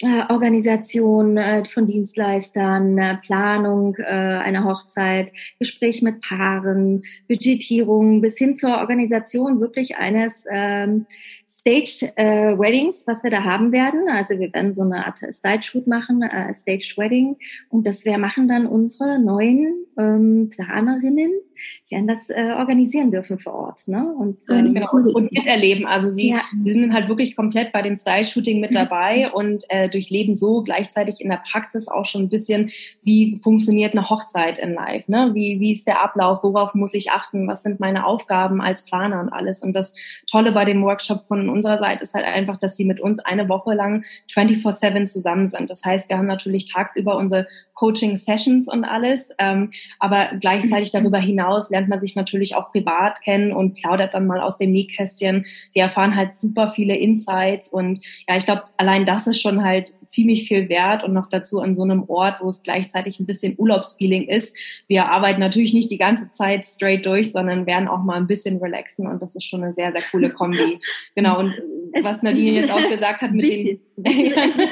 Organisation 0.04 1.36
äh, 1.36 1.64
von 1.64 1.86
Dienstleistern, 1.86 2.96
äh, 2.98 3.16
Planung 3.16 3.96
äh, 3.96 4.04
einer 4.04 4.64
Hochzeit, 4.64 5.32
Gespräch 5.58 6.02
mit 6.02 6.20
Paaren, 6.20 7.02
Budgetierung 7.26 8.20
bis 8.20 8.38
hin 8.38 8.54
zur 8.54 8.78
Organisation 8.78 9.60
wirklich 9.60 9.96
eines 9.96 10.44
ähm, 10.50 11.06
Staged 11.50 12.12
äh, 12.16 12.58
Weddings, 12.58 13.06
was 13.06 13.24
wir 13.24 13.30
da 13.30 13.42
haben 13.42 13.72
werden. 13.72 14.06
Also 14.10 14.38
wir 14.38 14.52
werden 14.52 14.74
so 14.74 14.82
eine 14.82 15.06
Art 15.06 15.18
Style-Shoot 15.18 15.86
machen, 15.86 16.20
äh, 16.20 16.52
Staged 16.52 16.98
Wedding. 16.98 17.36
Und 17.70 17.86
das 17.86 18.04
wir 18.04 18.18
machen 18.18 18.48
dann 18.48 18.66
unsere 18.66 19.18
neuen 19.18 19.86
ähm, 19.98 20.50
Planerinnen, 20.50 21.32
die 21.90 21.94
werden 21.94 22.06
das 22.06 22.28
äh, 22.28 22.52
organisieren 22.56 23.10
dürfen 23.10 23.38
vor 23.38 23.54
Ort. 23.54 23.88
Ne? 23.88 24.14
Und, 24.18 24.42
ähm, 24.50 24.74
genau. 24.74 24.90
und 24.92 25.32
miterleben. 25.32 25.86
Also 25.86 26.10
sie, 26.10 26.30
ja. 26.30 26.42
sie 26.60 26.72
sind 26.72 26.92
halt 26.92 27.08
wirklich 27.08 27.34
komplett 27.34 27.72
bei 27.72 27.80
dem 27.80 27.96
Style-Shooting 27.96 28.60
mit 28.60 28.74
dabei 28.74 29.30
und 29.32 29.64
äh, 29.70 29.88
durchleben 29.88 30.34
so 30.34 30.62
gleichzeitig 30.62 31.20
in 31.20 31.30
der 31.30 31.42
Praxis 31.50 31.88
auch 31.88 32.04
schon 32.04 32.24
ein 32.24 32.28
bisschen, 32.28 32.70
wie 33.02 33.40
funktioniert 33.42 33.92
eine 33.92 34.08
Hochzeit 34.08 34.58
in 34.58 34.74
Live. 34.74 35.08
Ne? 35.08 35.30
Wie, 35.32 35.60
wie 35.60 35.72
ist 35.72 35.86
der 35.86 36.02
Ablauf? 36.02 36.42
Worauf 36.42 36.74
muss 36.74 36.94
ich 36.94 37.10
achten? 37.10 37.48
Was 37.48 37.62
sind 37.62 37.80
meine 37.80 38.06
Aufgaben 38.06 38.60
als 38.60 38.84
Planer 38.84 39.20
und 39.20 39.30
alles? 39.30 39.62
Und 39.62 39.72
das 39.72 39.94
Tolle 40.30 40.52
bei 40.52 40.66
dem 40.66 40.82
Workshop 40.82 41.26
von 41.26 41.37
von 41.38 41.48
unserer 41.48 41.78
Seite 41.78 42.02
ist 42.02 42.14
halt 42.14 42.24
einfach, 42.24 42.58
dass 42.58 42.76
sie 42.76 42.84
mit 42.84 43.00
uns 43.00 43.20
eine 43.20 43.48
Woche 43.48 43.74
lang 43.74 44.04
24-7 44.32 45.06
zusammen 45.06 45.48
sind. 45.48 45.70
Das 45.70 45.84
heißt, 45.84 46.08
wir 46.08 46.18
haben 46.18 46.26
natürlich 46.26 46.70
tagsüber 46.70 47.16
unsere 47.16 47.46
Coaching-Sessions 47.78 48.68
und 48.68 48.84
alles. 48.84 49.34
Ähm, 49.38 49.70
aber 50.00 50.30
gleichzeitig 50.40 50.90
darüber 50.90 51.18
hinaus 51.18 51.70
lernt 51.70 51.88
man 51.88 52.00
sich 52.00 52.16
natürlich 52.16 52.56
auch 52.56 52.72
privat 52.72 53.22
kennen 53.22 53.52
und 53.52 53.74
plaudert 53.74 54.14
dann 54.14 54.26
mal 54.26 54.40
aus 54.40 54.56
dem 54.56 54.72
Nähkästchen. 54.72 55.46
Wir 55.72 55.84
erfahren 55.84 56.16
halt 56.16 56.32
super 56.32 56.70
viele 56.70 56.96
Insights 56.96 57.68
und 57.68 58.04
ja, 58.26 58.36
ich 58.36 58.44
glaube, 58.44 58.64
allein 58.76 59.06
das 59.06 59.28
ist 59.28 59.40
schon 59.40 59.64
halt 59.64 59.94
ziemlich 60.06 60.48
viel 60.48 60.68
wert 60.68 61.04
und 61.04 61.12
noch 61.12 61.28
dazu 61.28 61.60
an 61.60 61.74
so 61.74 61.84
einem 61.84 62.04
Ort, 62.08 62.40
wo 62.40 62.48
es 62.48 62.62
gleichzeitig 62.62 63.20
ein 63.20 63.26
bisschen 63.26 63.54
Urlaubsfeeling 63.56 64.26
ist. 64.28 64.56
Wir 64.88 65.06
arbeiten 65.06 65.40
natürlich 65.40 65.72
nicht 65.72 65.90
die 65.90 65.98
ganze 65.98 66.30
Zeit 66.32 66.64
straight 66.64 67.06
durch, 67.06 67.30
sondern 67.30 67.66
werden 67.66 67.86
auch 67.86 68.02
mal 68.02 68.16
ein 68.16 68.26
bisschen 68.26 68.58
relaxen 68.58 69.06
und 69.06 69.22
das 69.22 69.36
ist 69.36 69.44
schon 69.44 69.62
eine 69.62 69.72
sehr, 69.72 69.92
sehr 69.92 70.02
coole 70.10 70.30
Kombi. 70.30 70.80
Genau. 71.14 71.27
Und 71.36 71.54
was 72.02 72.22
Nadine 72.22 72.60
jetzt 72.60 72.70
auch 72.70 72.88
gesagt 72.88 73.22
hat 73.22 73.32
mit 73.32 73.44
den 73.44 73.80
also, 73.98 74.62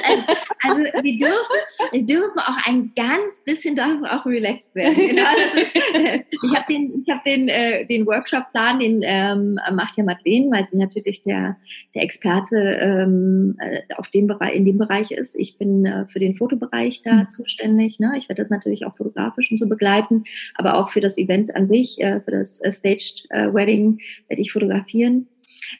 also 0.61 0.83
wir 1.01 1.17
dürfen, 1.17 1.57
wir 1.91 2.05
dürfen 2.05 2.39
auch 2.39 2.67
ein 2.67 2.93
ganz 2.95 3.43
bisschen 3.43 3.75
darf 3.75 3.99
auch 4.03 4.25
relaxed 4.25 4.73
werden. 4.75 4.95
Genau, 4.95 5.21
ist, 5.21 5.95
äh, 5.95 6.23
ich 6.43 6.55
habe 6.55 6.65
den, 6.69 7.03
ich 7.05 7.13
hab 7.13 7.23
den, 7.23 7.49
äh, 7.49 7.85
den 7.85 8.05
Workshop-Plan, 8.05 8.79
den 8.79 9.01
ähm, 9.03 9.59
macht 9.73 9.97
ja 9.97 10.05
Madeleine, 10.05 10.49
weil 10.51 10.67
sie 10.67 10.77
natürlich 10.77 11.23
der, 11.23 11.57
der 11.93 12.03
Experte 12.03 12.57
ähm, 12.57 13.57
äh, 13.59 13.81
auf 13.97 14.07
dem 14.09 14.27
Bereich, 14.27 14.55
in 14.55 14.63
dem 14.63 14.77
Bereich 14.77 15.11
ist. 15.11 15.35
Ich 15.35 15.57
bin 15.57 15.85
äh, 15.85 16.05
für 16.07 16.19
den 16.19 16.35
Fotobereich 16.35 17.01
da 17.01 17.13
mhm. 17.13 17.29
zuständig. 17.29 17.99
Ne? 17.99 18.13
Ich 18.17 18.29
werde 18.29 18.41
das 18.41 18.49
natürlich 18.49 18.85
auch 18.85 18.95
fotografisch 18.95 19.51
und 19.51 19.57
so 19.57 19.67
begleiten, 19.67 20.23
aber 20.55 20.75
auch 20.75 20.89
für 20.89 21.01
das 21.01 21.17
Event 21.17 21.53
an 21.53 21.67
sich, 21.67 21.99
äh, 21.99 22.21
für 22.21 22.31
das 22.31 22.61
äh, 22.61 22.71
Staged 22.71 23.27
Wedding 23.29 23.99
werde 24.29 24.41
ich 24.41 24.53
fotografieren. 24.53 25.27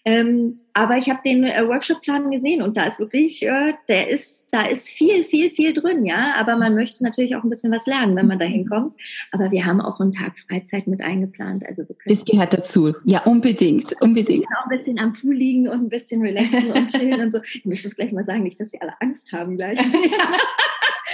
Ähm, 0.06 0.60
aber 0.74 0.98
ich 0.98 1.10
habe 1.10 1.20
den 1.26 1.44
äh, 1.44 1.68
Workshop-Plan 1.68 2.30
gesehen 2.30 2.62
und 2.62 2.78
da 2.78 2.86
ist 2.86 3.00
wirklich, 3.00 3.42
äh, 3.42 3.74
der 3.90 4.10
ist, 4.10 4.48
da 4.52 4.62
ist 4.62 4.90
viel, 4.90 5.24
viel, 5.24 5.50
viel 5.50 5.74
drin, 5.74 6.06
ja. 6.06 6.36
Aber 6.38 6.56
man 6.56 6.76
möchte 6.76 7.04
natürlich 7.04 7.36
auch 7.36 7.44
ein 7.44 7.50
bisschen 7.50 7.72
was 7.72 7.88
lernen, 7.88 8.16
wenn 8.16 8.28
man 8.28 8.38
da 8.38 8.46
hinkommt. 8.46 8.94
Aber 9.32 9.50
wir 9.50 9.66
haben 9.66 9.82
auch 9.82 10.00
einen 10.00 10.12
Tag 10.12 10.34
Freizeit 10.48 10.86
mit 10.86 11.02
eingeplant. 11.02 11.66
Also 11.66 11.82
wir 11.82 11.96
können 11.96 12.16
das 12.16 12.26
gehört 12.26 12.54
dazu. 12.54 12.94
Ja, 13.06 13.24
unbedingt, 13.24 13.94
unbedingt. 14.04 14.46
auch 14.56 14.70
ein 14.70 14.78
bisschen 14.78 15.00
am 15.00 15.14
Pool 15.14 15.36
liegen 15.36 15.68
und 15.68 15.86
ein 15.86 15.90
bisschen 15.90 16.22
relaxen 16.22 16.72
und 16.72 16.92
chillen 16.92 17.22
und 17.22 17.32
so. 17.32 17.40
Ich 17.54 17.66
möchte 17.66 17.88
das 17.88 17.96
gleich 17.96 18.12
mal 18.12 18.24
sagen, 18.24 18.44
nicht, 18.44 18.60
dass 18.60 18.70
sie 18.70 18.80
alle 18.80 18.94
Angst 19.00 19.32
haben 19.32 19.58
gleich. 19.58 19.80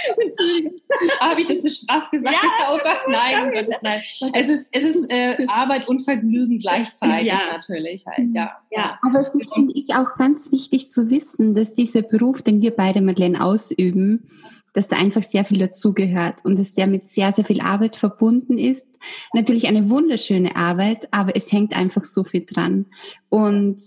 Entschuldigung. 0.20 0.80
Habe 1.20 1.40
ich 1.40 1.46
das 1.46 1.62
so 1.62 1.68
straff 1.68 2.10
gesagt? 2.10 2.34
Ja, 2.34 2.72
oh 2.72 2.78
Gott, 2.82 3.02
nein, 3.08 3.44
um 3.44 3.50
Gottes 3.52 3.76
nein. 3.82 4.02
Es 4.34 4.48
ist, 4.48 4.68
es 4.72 4.84
ist 4.84 5.10
äh, 5.10 5.46
Arbeit 5.48 5.88
und 5.88 6.02
Vergnügen 6.02 6.58
gleichzeitig 6.58 7.26
ja. 7.26 7.52
natürlich 7.52 8.04
halt, 8.06 8.34
ja. 8.34 8.56
ja. 8.70 8.98
Aber 9.02 9.20
es 9.20 9.34
ist, 9.34 9.54
finde 9.54 9.72
ich, 9.74 9.94
auch 9.94 10.16
ganz 10.16 10.52
wichtig 10.52 10.90
zu 10.90 11.10
wissen, 11.10 11.54
dass 11.54 11.74
dieser 11.74 12.02
Beruf, 12.02 12.42
den 12.42 12.62
wir 12.62 12.72
beide, 12.72 13.00
Madeleine, 13.00 13.44
ausüben, 13.44 14.28
dass 14.74 14.88
da 14.88 14.96
einfach 14.96 15.22
sehr 15.22 15.44
viel 15.44 15.58
dazugehört 15.58 16.44
und 16.44 16.58
dass 16.58 16.74
der 16.74 16.86
mit 16.86 17.06
sehr, 17.06 17.32
sehr 17.32 17.44
viel 17.44 17.60
Arbeit 17.60 17.96
verbunden 17.96 18.58
ist. 18.58 18.98
Natürlich 19.32 19.68
eine 19.68 19.88
wunderschöne 19.88 20.56
Arbeit, 20.56 21.08
aber 21.12 21.36
es 21.36 21.50
hängt 21.52 21.76
einfach 21.76 22.04
so 22.04 22.24
viel 22.24 22.44
dran. 22.44 22.86
Und 23.28 23.80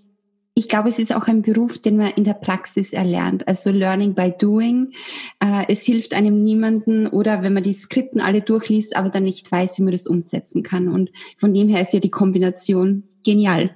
ich 0.58 0.68
glaube, 0.68 0.90
es 0.90 0.98
ist 0.98 1.14
auch 1.14 1.28
ein 1.28 1.44
Beruf, 1.44 1.78
den 1.78 1.98
man 1.98 2.14
in 2.16 2.24
der 2.24 2.34
Praxis 2.34 2.92
erlernt. 2.92 3.48
Also 3.48 3.70
Learning 3.70 4.16
by 4.16 4.34
Doing. 4.36 4.92
Äh, 5.40 5.66
es 5.68 5.84
hilft 5.84 6.16
einem 6.16 6.44
niemanden 6.44 7.06
oder 7.06 7.44
wenn 7.44 7.54
man 7.54 7.62
die 7.62 7.74
Skripten 7.74 8.20
alle 8.20 8.42
durchliest, 8.42 8.96
aber 8.96 9.10
dann 9.10 9.22
nicht 9.22 9.52
weiß, 9.52 9.78
wie 9.78 9.84
man 9.84 9.92
das 9.92 10.08
umsetzen 10.08 10.64
kann. 10.64 10.88
Und 10.88 11.12
von 11.38 11.54
dem 11.54 11.70
her 11.70 11.82
ist 11.82 11.94
ja 11.94 12.00
die 12.00 12.10
Kombination 12.10 13.04
genial. 13.24 13.70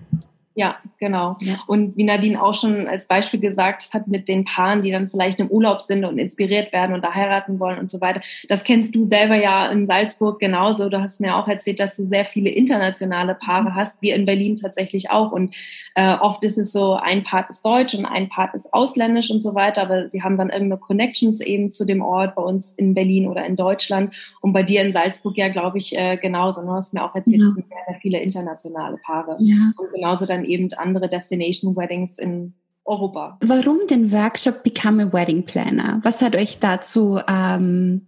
Ja, 0.53 0.75
genau. 1.00 1.38
Ja. 1.39 1.62
Und 1.65 1.96
wie 1.96 2.03
Nadine 2.03 2.41
auch 2.41 2.53
schon 2.53 2.86
als 2.88 3.08
Beispiel 3.08 3.39
gesagt 3.39 3.89
hat, 3.93 4.08
mit 4.08 4.27
den 4.27 4.43
Paaren, 4.43 4.81
die 4.81 4.91
dann 4.91 5.10
vielleicht 5.10 5.39
im 5.39 5.48
Urlaub 5.48 5.81
sind 5.81 6.03
und 6.03 6.17
inspiriert 6.17 6.74
werden 6.74 6.93
und 6.93 7.03
da 7.05 7.13
heiraten 7.13 7.58
wollen 7.60 7.79
und 7.79 7.89
so 7.89 8.01
weiter. 8.01 8.20
Das 8.50 8.65
kennst 8.65 8.93
du 8.93 9.05
selber 9.05 9.36
ja 9.36 9.72
in 9.72 9.88
Salzburg 9.88 10.39
genauso. 10.39 10.89
Du 10.89 11.01
hast 11.01 11.22
mir 11.22 11.38
auch 11.38 11.48
erzählt, 11.48 11.79
dass 11.79 11.96
du 11.96 12.03
sehr 12.03 12.25
viele 12.25 12.50
internationale 12.50 13.34
Paare 13.36 13.70
mhm. 13.70 13.75
hast, 13.75 14.01
wie 14.01 14.10
in 14.10 14.25
Berlin 14.25 14.58
tatsächlich 14.58 15.10
auch. 15.10 15.31
Und 15.31 15.55
äh, 15.96 16.15
oft 16.15 16.43
ist 16.43 16.58
es 16.58 16.74
so, 16.74 16.96
ein 16.96 17.24
Part 17.24 17.50
ist 17.50 17.63
deutsch 17.63 17.93
und 17.93 18.05
ein 18.05 18.27
Part 18.27 18.53
ist 18.53 18.74
ausländisch 18.74 19.31
und 19.31 19.41
so 19.41 19.55
weiter, 19.55 19.84
aber 19.84 20.10
sie 20.10 20.22
haben 20.22 20.38
dann 20.38 20.50
irgendeine 20.50 20.81
Connections 20.81 21.39
eben 21.39 21.72
zu 21.72 21.86
dem 21.86 22.01
Ort 22.01 22.36
bei 22.36 22.41
uns 22.41 22.74
in 22.74 22.93
Berlin 22.93 23.27
oder 23.27 23.46
in 23.46 23.55
Deutschland. 23.55 24.13
Und 24.41 24.51
bei 24.51 24.63
dir 24.63 24.81
in 24.81 24.91
Salzburg 24.91 25.38
ja, 25.38 25.48
glaube 25.48 25.77
ich, 25.77 25.98
äh, 25.98 26.17
genauso. 26.17 26.62
Du 26.62 26.72
hast 26.72 26.93
mir 26.93 27.05
auch 27.05 27.15
erzählt, 27.15 27.41
ja. 27.41 27.48
es 27.48 27.55
sind 27.55 27.70
sehr, 27.70 27.77
sehr 27.88 28.00
viele 28.01 28.20
internationale 28.20 28.98
Paare. 28.98 29.38
Ja. 29.39 29.72
Und 29.77 29.93
genauso 29.93 30.25
dann 30.41 30.50
eben 30.50 30.67
andere 30.77 31.10
Destination 31.10 31.75
Weddings 31.75 32.17
in 32.17 32.53
Europa. 32.86 33.38
Warum 33.41 33.79
den 33.89 34.12
Workshop 34.12 34.63
Become 34.63 35.03
a 35.03 35.13
Wedding 35.13 35.45
Planner? 35.45 36.00
Was 36.03 36.21
hat 36.21 36.36
euch 36.36 36.60
dazu 36.60 37.19
ähm, 37.27 38.07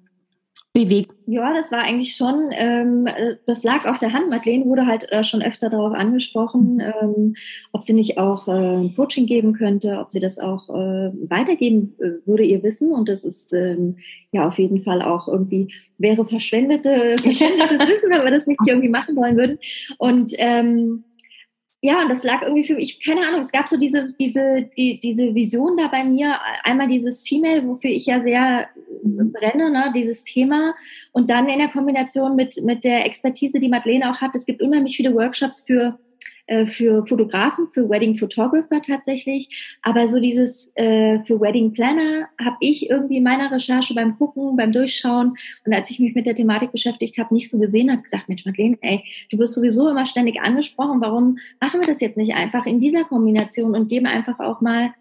bewegt? 0.73 1.13
Ja, 1.27 1.53
das 1.53 1.71
war 1.71 1.83
eigentlich 1.83 2.15
schon, 2.15 2.49
ähm, 2.53 3.07
das 3.45 3.63
lag 3.63 3.85
auf 3.85 3.99
der 3.99 4.13
Hand. 4.13 4.29
Madeleine 4.29 4.65
wurde 4.65 4.87
halt 4.87 5.09
äh, 5.11 5.23
schon 5.23 5.43
öfter 5.43 5.69
darauf 5.69 5.93
angesprochen, 5.93 6.81
ähm, 6.81 7.35
ob 7.71 7.83
sie 7.83 7.93
nicht 7.93 8.17
auch 8.17 8.47
äh, 8.47 8.89
Coaching 8.95 9.27
geben 9.27 9.53
könnte, 9.53 9.99
ob 9.99 10.11
sie 10.11 10.19
das 10.19 10.39
auch 10.39 10.69
äh, 10.69 11.11
weitergeben 11.29 11.95
äh, 11.99 12.27
würde, 12.27 12.43
ihr 12.43 12.63
Wissen. 12.63 12.91
Und 12.91 13.09
das 13.09 13.23
ist 13.23 13.53
ähm, 13.53 13.97
ja 14.31 14.47
auf 14.47 14.57
jeden 14.57 14.81
Fall 14.81 15.03
auch 15.03 15.27
irgendwie, 15.27 15.71
wäre 15.99 16.25
verschwendete, 16.25 17.15
verschwendetes 17.21 17.79
Wissen, 17.79 18.09
wenn 18.09 18.23
wir 18.23 18.31
das 18.31 18.47
nicht 18.47 18.59
irgendwie 18.65 18.89
machen 18.89 19.15
wollen 19.15 19.37
würden. 19.37 19.59
Und 19.99 20.33
ähm, 20.39 21.03
ja, 21.85 22.01
und 22.01 22.09
das 22.09 22.23
lag 22.23 22.41
irgendwie 22.43 22.63
für 22.63 22.75
mich, 22.75 23.03
keine 23.03 23.27
Ahnung, 23.27 23.41
es 23.41 23.51
gab 23.51 23.67
so 23.67 23.75
diese, 23.75 24.13
diese, 24.17 24.69
die, 24.77 25.01
diese 25.01 25.35
Vision 25.35 25.75
da 25.75 25.89
bei 25.89 26.05
mir, 26.05 26.39
einmal 26.63 26.87
dieses 26.87 27.27
Female, 27.27 27.67
wofür 27.67 27.89
ich 27.89 28.05
ja 28.05 28.21
sehr 28.21 28.69
brenne, 29.03 29.69
ne, 29.69 29.91
dieses 29.93 30.23
Thema, 30.23 30.75
und 31.11 31.29
dann 31.29 31.49
in 31.49 31.59
der 31.59 31.67
Kombination 31.67 32.37
mit, 32.37 32.55
mit 32.63 32.85
der 32.85 33.05
Expertise, 33.05 33.59
die 33.59 33.67
Madeleine 33.67 34.09
auch 34.09 34.21
hat, 34.21 34.33
es 34.33 34.45
gibt 34.45 34.61
unheimlich 34.61 34.95
viele 34.95 35.13
Workshops 35.13 35.65
für 35.67 35.99
äh, 36.45 36.65
für 36.65 37.05
Fotografen, 37.05 37.67
für 37.71 37.89
Wedding 37.89 38.17
Photographer 38.17 38.81
tatsächlich. 38.81 39.75
Aber 39.81 40.09
so 40.09 40.19
dieses 40.19 40.73
äh, 40.75 41.19
für 41.19 41.39
Wedding 41.39 41.71
Planner 41.71 42.27
habe 42.43 42.57
ich 42.59 42.89
irgendwie 42.89 43.17
in 43.17 43.23
meiner 43.23 43.49
Recherche 43.51 43.93
beim 43.93 44.17
Gucken, 44.17 44.57
beim 44.57 44.71
Durchschauen 44.71 45.37
und 45.65 45.73
als 45.73 45.89
ich 45.89 45.99
mich 45.99 46.15
mit 46.15 46.25
der 46.25 46.35
Thematik 46.35 46.71
beschäftigt 46.71 47.17
habe, 47.17 47.33
nicht 47.33 47.49
so 47.49 47.57
gesehen, 47.59 47.91
habe 47.91 48.01
gesagt, 48.01 48.27
Mensch, 48.27 48.45
Madeleine, 48.45 48.77
ey, 48.81 49.03
du 49.31 49.39
wirst 49.39 49.55
sowieso 49.55 49.89
immer 49.89 50.05
ständig 50.05 50.41
angesprochen. 50.41 50.99
Warum 50.99 51.37
machen 51.61 51.79
wir 51.79 51.87
das 51.87 52.01
jetzt 52.01 52.17
nicht 52.17 52.35
einfach 52.35 52.65
in 52.65 52.79
dieser 52.79 53.05
Kombination 53.05 53.73
und 53.73 53.87
geben 53.87 54.07
einfach 54.07 54.39
auch 54.39 54.59
mal 54.59 54.93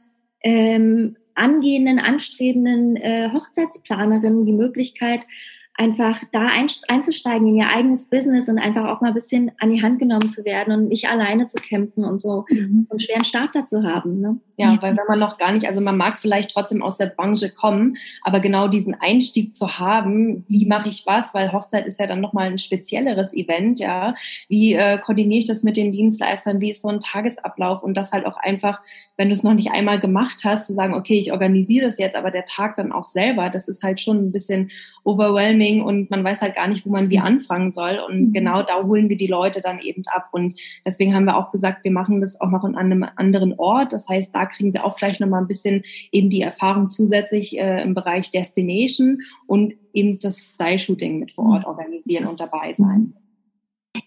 ähm, 0.44 1.16
angehenden, 1.34 1.98
anstrebenden 1.98 2.96
äh, 2.96 3.30
Hochzeitsplanerinnen 3.32 4.44
die 4.46 4.52
Möglichkeit, 4.52 5.26
einfach 5.74 6.20
da 6.32 6.50
einzusteigen 6.88 7.48
in 7.48 7.56
ihr 7.56 7.68
eigenes 7.68 8.10
Business 8.10 8.48
und 8.48 8.58
einfach 8.58 8.88
auch 8.88 9.00
mal 9.00 9.08
ein 9.08 9.14
bisschen 9.14 9.52
an 9.58 9.72
die 9.72 9.82
Hand 9.82 9.98
genommen 9.98 10.28
zu 10.28 10.44
werden 10.44 10.74
und 10.74 10.88
nicht 10.88 11.08
alleine 11.08 11.46
zu 11.46 11.56
kämpfen 11.56 12.04
und 12.04 12.20
so, 12.20 12.44
mhm. 12.50 12.84
so 12.86 12.92
einen 12.92 13.00
schweren 13.00 13.24
Starter 13.24 13.66
zu 13.66 13.82
haben. 13.82 14.20
Ne? 14.20 14.38
Ja, 14.56 14.76
weil 14.82 14.96
wenn 14.96 15.06
man 15.08 15.18
noch 15.18 15.38
gar 15.38 15.50
nicht, 15.50 15.66
also 15.66 15.80
man 15.80 15.96
mag 15.96 16.18
vielleicht 16.18 16.52
trotzdem 16.52 16.82
aus 16.82 16.98
der 16.98 17.06
Branche 17.06 17.50
kommen, 17.50 17.96
aber 18.22 18.40
genau 18.40 18.68
diesen 18.68 18.94
Einstieg 18.94 19.56
zu 19.56 19.78
haben, 19.78 20.44
wie 20.46 20.66
mache 20.66 20.90
ich 20.90 21.04
was, 21.06 21.32
weil 21.32 21.52
Hochzeit 21.52 21.86
ist 21.86 21.98
ja 21.98 22.06
dann 22.06 22.20
nochmal 22.20 22.48
ein 22.48 22.58
spezielleres 22.58 23.34
Event, 23.34 23.80
ja. 23.80 24.14
Wie 24.48 24.74
äh, 24.74 24.98
koordiniere 24.98 25.38
ich 25.38 25.46
das 25.46 25.62
mit 25.62 25.76
den 25.76 25.90
Dienstleistern, 25.90 26.60
wie 26.60 26.70
ist 26.70 26.82
so 26.82 26.88
ein 26.88 27.00
Tagesablauf 27.00 27.82
und 27.82 27.96
das 27.96 28.12
halt 28.12 28.26
auch 28.26 28.36
einfach, 28.36 28.82
wenn 29.16 29.28
du 29.28 29.32
es 29.32 29.42
noch 29.42 29.54
nicht 29.54 29.70
einmal 29.70 29.98
gemacht 29.98 30.42
hast, 30.44 30.66
zu 30.66 30.74
sagen, 30.74 30.94
okay, 30.94 31.18
ich 31.18 31.32
organisiere 31.32 31.86
das 31.86 31.98
jetzt, 31.98 32.14
aber 32.14 32.30
der 32.30 32.44
Tag 32.44 32.76
dann 32.76 32.92
auch 32.92 33.06
selber, 33.06 33.48
das 33.48 33.68
ist 33.68 33.82
halt 33.82 34.00
schon 34.02 34.18
ein 34.18 34.32
bisschen 34.32 34.70
overwhelming 35.04 35.61
und 35.70 36.10
man 36.10 36.24
weiß 36.24 36.42
halt 36.42 36.56
gar 36.56 36.66
nicht, 36.66 36.84
wo 36.84 36.90
man 36.90 37.10
wie 37.10 37.18
mhm. 37.18 37.24
anfangen 37.24 37.70
soll. 37.70 38.00
Und 38.06 38.28
mhm. 38.28 38.32
genau 38.32 38.62
da 38.62 38.82
holen 38.82 39.08
wir 39.08 39.16
die 39.16 39.26
Leute 39.26 39.60
dann 39.60 39.78
eben 39.78 40.02
ab. 40.12 40.28
Und 40.32 40.58
deswegen 40.84 41.14
haben 41.14 41.24
wir 41.24 41.36
auch 41.36 41.52
gesagt, 41.52 41.84
wir 41.84 41.92
machen 41.92 42.20
das 42.20 42.40
auch 42.40 42.50
noch 42.50 42.64
in 42.64 42.76
einem 42.76 43.06
anderen 43.16 43.54
Ort. 43.58 43.92
Das 43.92 44.08
heißt, 44.08 44.34
da 44.34 44.46
kriegen 44.46 44.72
sie 44.72 44.80
auch 44.80 44.96
gleich 44.96 45.20
nochmal 45.20 45.40
ein 45.40 45.48
bisschen 45.48 45.84
eben 46.10 46.28
die 46.30 46.42
Erfahrung 46.42 46.90
zusätzlich 46.90 47.58
äh, 47.58 47.82
im 47.82 47.94
Bereich 47.94 48.30
Destination 48.30 49.20
und 49.46 49.74
eben 49.92 50.18
das 50.18 50.54
Style-Shooting 50.54 51.18
mit 51.18 51.32
vor 51.32 51.46
Ort 51.46 51.62
mhm. 51.62 51.68
organisieren 51.68 52.26
und 52.26 52.40
dabei 52.40 52.72
sein. 52.72 53.14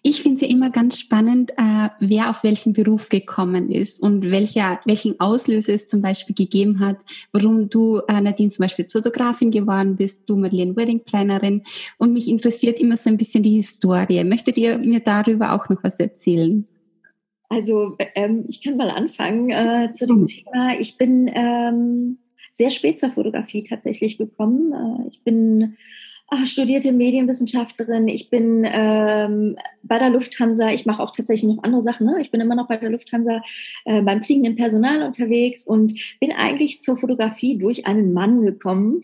Ich 0.02 0.24
finde 0.24 0.36
es 0.36 0.42
ja 0.42 0.48
immer 0.48 0.72
ganz 0.72 1.00
spannend, 1.00 1.52
äh, 1.58 1.90
wer 2.00 2.32
auf 2.32 2.44
welchen 2.44 2.74
Beruf 2.74 3.10
gekommen 3.10 3.72
ist 3.72 4.02
und 4.02 4.32
welcher, 4.32 4.80
welchen 4.86 5.20
Auslöser 5.20 5.74
es 5.74 5.88
zum 5.88 6.02
Beispiel 6.02 6.34
gegeben 6.34 6.80
hat, 6.80 6.98
warum 7.34 7.70
du, 7.70 8.02
äh, 8.08 8.20
Nadine, 8.20 8.50
zum 8.50 8.64
Beispiel 8.64 8.86
Fotografin 8.86 9.52
geworden 9.52 9.96
bist, 9.96 10.28
du 10.28 10.38
Madeleine 10.38 10.76
Wedding 10.76 11.04
Plannerin. 11.04 11.64
Und 12.00 12.14
mich 12.14 12.28
interessiert 12.28 12.80
immer 12.80 12.98
so 12.98 13.12
ein 13.12 13.18
bisschen 13.18 13.44
die 13.44 13.58
Historie. 13.58 14.24
Möchtet 14.24 14.58
ihr 14.58 14.80
mir 14.80 15.02
darüber 15.02 15.54
auch 15.54 15.70
noch 15.70 15.84
was 15.84 16.00
erzählen? 16.00 16.68
Also 17.50 17.96
ähm, 18.16 18.46
ich 18.48 18.64
kann 18.64 18.78
mal 18.78 18.90
anfangen 18.90 19.52
äh, 19.52 19.92
zu 19.94 20.08
dem. 20.08 20.26
Thema. 20.26 20.80
Ich 20.80 20.98
bin 20.98 21.30
ähm, 21.32 22.18
sehr 22.54 22.72
spät 22.72 23.00
zur 23.00 23.12
Fotografie 23.12 23.62
tatsächlich 23.62 24.18
gekommen. 24.18 24.74
Äh, 24.74 25.10
ich 25.10 25.24
bin 25.24 25.76
ach, 26.28 26.46
studierte 26.46 26.92
Medienwissenschaftlerin. 26.92 28.08
Ich 28.08 28.30
bin 28.30 28.66
ähm, 28.66 29.58
bei 29.88 30.00
der 30.00 30.10
Lufthansa. 30.10 30.70
Ich 30.72 30.86
mache 30.86 31.02
auch 31.02 31.12
tatsächlich 31.12 31.50
noch 31.50 31.64
andere 31.64 31.84
Sachen. 31.84 32.08
Ne? 32.08 32.18
Ich 32.22 32.32
bin 32.32 32.42
immer 32.42 32.56
noch 32.56 32.68
bei 32.68 32.78
der 32.78 32.90
Lufthansa 32.90 33.42
äh, 33.86 34.02
beim 34.02 34.24
fliegenden 34.24 34.56
Personal 34.56 35.04
unterwegs 35.04 35.66
und 35.66 35.94
bin 36.20 36.32
eigentlich 36.32 36.82
zur 36.82 36.98
Fotografie 36.98 37.58
durch 37.58 37.86
einen 37.86 38.14
Mann 38.14 38.44
gekommen. 38.44 39.02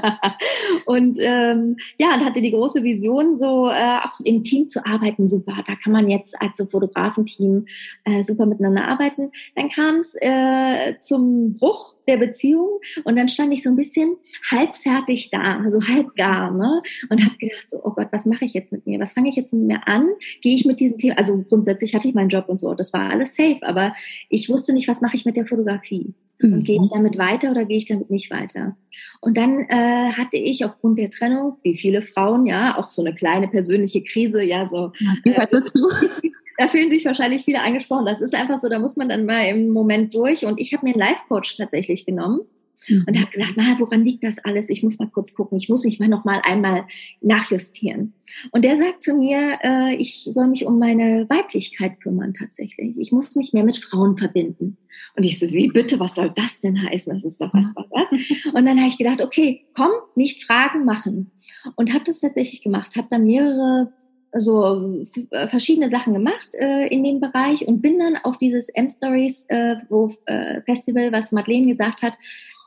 und 0.86 1.18
ähm, 1.20 1.76
ja, 1.98 2.14
und 2.14 2.24
hatte 2.24 2.40
die 2.40 2.50
große 2.50 2.82
Vision, 2.82 3.36
so 3.36 3.68
äh, 3.68 3.98
auch 4.02 4.20
im 4.24 4.42
Team 4.42 4.68
zu 4.68 4.84
arbeiten. 4.84 5.28
Super, 5.28 5.62
da 5.66 5.74
kann 5.76 5.92
man 5.92 6.10
jetzt 6.10 6.40
als 6.40 6.58
so 6.58 6.66
Fotografenteam 6.66 7.66
äh, 8.04 8.22
super 8.22 8.46
miteinander 8.46 8.88
arbeiten. 8.88 9.30
Dann 9.54 9.68
kam 9.68 9.96
es 9.96 10.14
äh, 10.20 10.98
zum 11.00 11.56
Bruch 11.56 11.94
der 12.08 12.16
Beziehung 12.16 12.80
und 13.04 13.16
dann 13.16 13.28
stand 13.28 13.52
ich 13.52 13.62
so 13.62 13.70
ein 13.70 13.76
bisschen 13.76 14.16
halbfertig 14.50 15.30
da, 15.30 15.58
so 15.68 15.78
also 15.78 15.88
halb 15.88 16.14
gar, 16.16 16.50
ne? 16.50 16.82
Und 17.10 17.24
habe 17.24 17.36
gedacht 17.38 17.70
so, 17.70 17.80
oh 17.82 17.90
Gott, 17.90 18.08
was 18.10 18.26
mache 18.26 18.44
ich 18.44 18.54
jetzt 18.54 18.72
mit 18.72 18.86
mir? 18.86 18.98
Was 19.00 19.12
fange 19.12 19.28
ich 19.28 19.36
jetzt 19.36 19.52
mit 19.52 19.64
mir 19.64 19.81
an? 19.86 20.08
Gehe 20.40 20.54
ich 20.54 20.64
mit 20.64 20.80
diesem 20.80 20.98
Thema? 20.98 21.18
Also 21.18 21.42
grundsätzlich 21.42 21.94
hatte 21.94 22.08
ich 22.08 22.14
meinen 22.14 22.28
Job 22.28 22.48
und 22.48 22.60
so, 22.60 22.74
das 22.74 22.92
war 22.92 23.10
alles 23.10 23.34
safe, 23.34 23.58
aber 23.62 23.94
ich 24.28 24.48
wusste 24.48 24.72
nicht, 24.72 24.88
was 24.88 25.00
mache 25.00 25.16
ich 25.16 25.24
mit 25.24 25.36
der 25.36 25.46
Fotografie? 25.46 26.14
Und 26.42 26.50
mhm. 26.50 26.64
gehe 26.64 26.80
ich 26.80 26.88
damit 26.92 27.18
weiter 27.18 27.52
oder 27.52 27.64
gehe 27.64 27.78
ich 27.78 27.86
damit 27.86 28.10
nicht 28.10 28.30
weiter? 28.30 28.76
Und 29.20 29.36
dann 29.36 29.60
äh, 29.68 30.12
hatte 30.12 30.36
ich 30.36 30.64
aufgrund 30.64 30.98
der 30.98 31.10
Trennung, 31.10 31.56
wie 31.62 31.76
viele 31.76 32.02
Frauen, 32.02 32.46
ja, 32.46 32.76
auch 32.76 32.88
so 32.88 33.02
eine 33.02 33.14
kleine 33.14 33.48
persönliche 33.48 34.02
Krise, 34.02 34.42
ja, 34.42 34.68
so. 34.68 34.92
Ja, 35.24 35.44
äh, 35.44 35.46
da 36.58 36.66
fühlen 36.66 36.90
sich 36.90 37.04
wahrscheinlich 37.04 37.44
viele 37.44 37.62
angesprochen. 37.62 38.06
Das 38.06 38.20
ist 38.20 38.34
einfach 38.34 38.58
so, 38.58 38.68
da 38.68 38.80
muss 38.80 38.96
man 38.96 39.08
dann 39.08 39.24
mal 39.24 39.46
im 39.46 39.70
Moment 39.70 40.14
durch. 40.14 40.44
Und 40.44 40.60
ich 40.60 40.74
habe 40.74 40.84
mir 40.84 40.94
einen 40.94 41.00
Life-Coach 41.00 41.56
tatsächlich 41.56 42.06
genommen 42.06 42.40
mhm. 42.88 43.04
und 43.06 43.20
habe 43.20 43.30
gesagt, 43.30 43.54
na, 43.56 43.76
woran 43.78 44.04
liegt 44.04 44.24
das 44.24 44.38
alles? 44.38 44.70
Ich 44.70 44.82
muss 44.82 44.98
mal 44.98 45.10
kurz 45.10 45.34
gucken. 45.34 45.58
Ich 45.58 45.68
muss 45.68 45.84
mich 45.84 45.98
mal 45.98 46.08
noch 46.08 46.24
mal 46.24 46.40
einmal 46.44 46.86
nachjustieren. 47.20 48.14
Und 48.50 48.64
der 48.64 48.76
sagt 48.76 49.02
zu 49.02 49.16
mir, 49.16 49.58
äh, 49.62 49.94
ich 49.96 50.24
soll 50.30 50.48
mich 50.48 50.66
um 50.66 50.78
meine 50.78 51.26
Weiblichkeit 51.28 52.00
kümmern 52.00 52.34
tatsächlich. 52.34 52.98
Ich 52.98 53.12
muss 53.12 53.34
mich 53.36 53.52
mehr 53.52 53.64
mit 53.64 53.76
Frauen 53.76 54.16
verbinden. 54.16 54.78
Und 55.16 55.24
ich 55.24 55.38
so, 55.38 55.50
wie 55.50 55.68
bitte, 55.68 56.00
was 56.00 56.14
soll 56.14 56.32
das 56.34 56.60
denn 56.60 56.82
heißen? 56.82 57.12
Das 57.12 57.24
ist 57.24 57.40
doch 57.40 57.52
was, 57.52 57.66
was, 57.74 57.86
was. 57.90 58.52
Und 58.52 58.66
dann 58.66 58.78
habe 58.78 58.88
ich 58.88 58.98
gedacht, 58.98 59.22
okay, 59.22 59.66
komm, 59.74 59.90
nicht 60.14 60.44
fragen, 60.44 60.84
machen. 60.84 61.30
Und 61.76 61.92
habe 61.92 62.04
das 62.04 62.20
tatsächlich 62.20 62.62
gemacht. 62.62 62.96
Habe 62.96 63.08
dann 63.10 63.24
mehrere 63.24 63.92
so 64.34 65.04
äh, 65.30 65.46
verschiedene 65.46 65.90
Sachen 65.90 66.14
gemacht 66.14 66.48
äh, 66.54 66.86
in 66.86 67.04
dem 67.04 67.20
Bereich 67.20 67.66
und 67.66 67.82
bin 67.82 67.98
dann 67.98 68.16
auf 68.16 68.38
dieses 68.38 68.68
M-Stories 68.70 69.44
äh, 69.48 69.76
wo, 69.88 70.10
äh, 70.26 70.62
Festival, 70.62 71.12
was 71.12 71.32
Madeleine 71.32 71.66
gesagt 71.66 72.02
hat, 72.02 72.14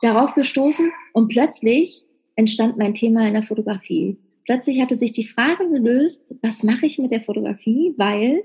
darauf 0.02 0.34
gestoßen 0.34 0.90
und 1.12 1.28
plötzlich 1.28 2.02
entstand 2.36 2.76
mein 2.76 2.94
Thema 2.94 3.26
in 3.26 3.34
der 3.34 3.42
Fotografie. 3.42 4.18
Plötzlich 4.44 4.80
hatte 4.80 4.96
sich 4.96 5.12
die 5.12 5.26
Frage 5.26 5.68
gelöst, 5.68 6.34
was 6.42 6.62
mache 6.62 6.86
ich 6.86 6.98
mit 6.98 7.10
der 7.10 7.22
Fotografie, 7.22 7.94
weil 7.96 8.44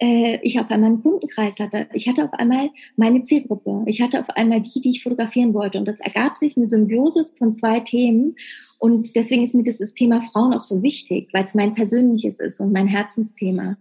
äh, 0.00 0.38
ich 0.42 0.58
auf 0.60 0.70
einmal 0.70 0.90
einen 0.90 1.02
Kundenkreis 1.02 1.58
hatte. 1.58 1.88
Ich 1.92 2.08
hatte 2.08 2.24
auf 2.24 2.32
einmal 2.32 2.70
meine 2.96 3.24
Zielgruppe. 3.24 3.82
Ich 3.86 4.00
hatte 4.00 4.20
auf 4.20 4.30
einmal 4.30 4.60
die, 4.60 4.80
die 4.80 4.90
ich 4.90 5.02
fotografieren 5.02 5.52
wollte. 5.52 5.78
Und 5.78 5.88
das 5.88 6.00
ergab 6.00 6.38
sich 6.38 6.56
eine 6.56 6.68
Symbiose 6.68 7.26
von 7.36 7.52
zwei 7.52 7.80
Themen. 7.80 8.36
Und 8.78 9.14
deswegen 9.16 9.42
ist 9.42 9.54
mir 9.54 9.64
dieses 9.64 9.92
Thema 9.92 10.22
Frauen 10.32 10.54
auch 10.54 10.62
so 10.62 10.82
wichtig, 10.82 11.28
weil 11.32 11.44
es 11.44 11.54
mein 11.54 11.74
persönliches 11.74 12.40
ist 12.40 12.60
und 12.60 12.72
mein 12.72 12.86
Herzensthema. 12.86 13.76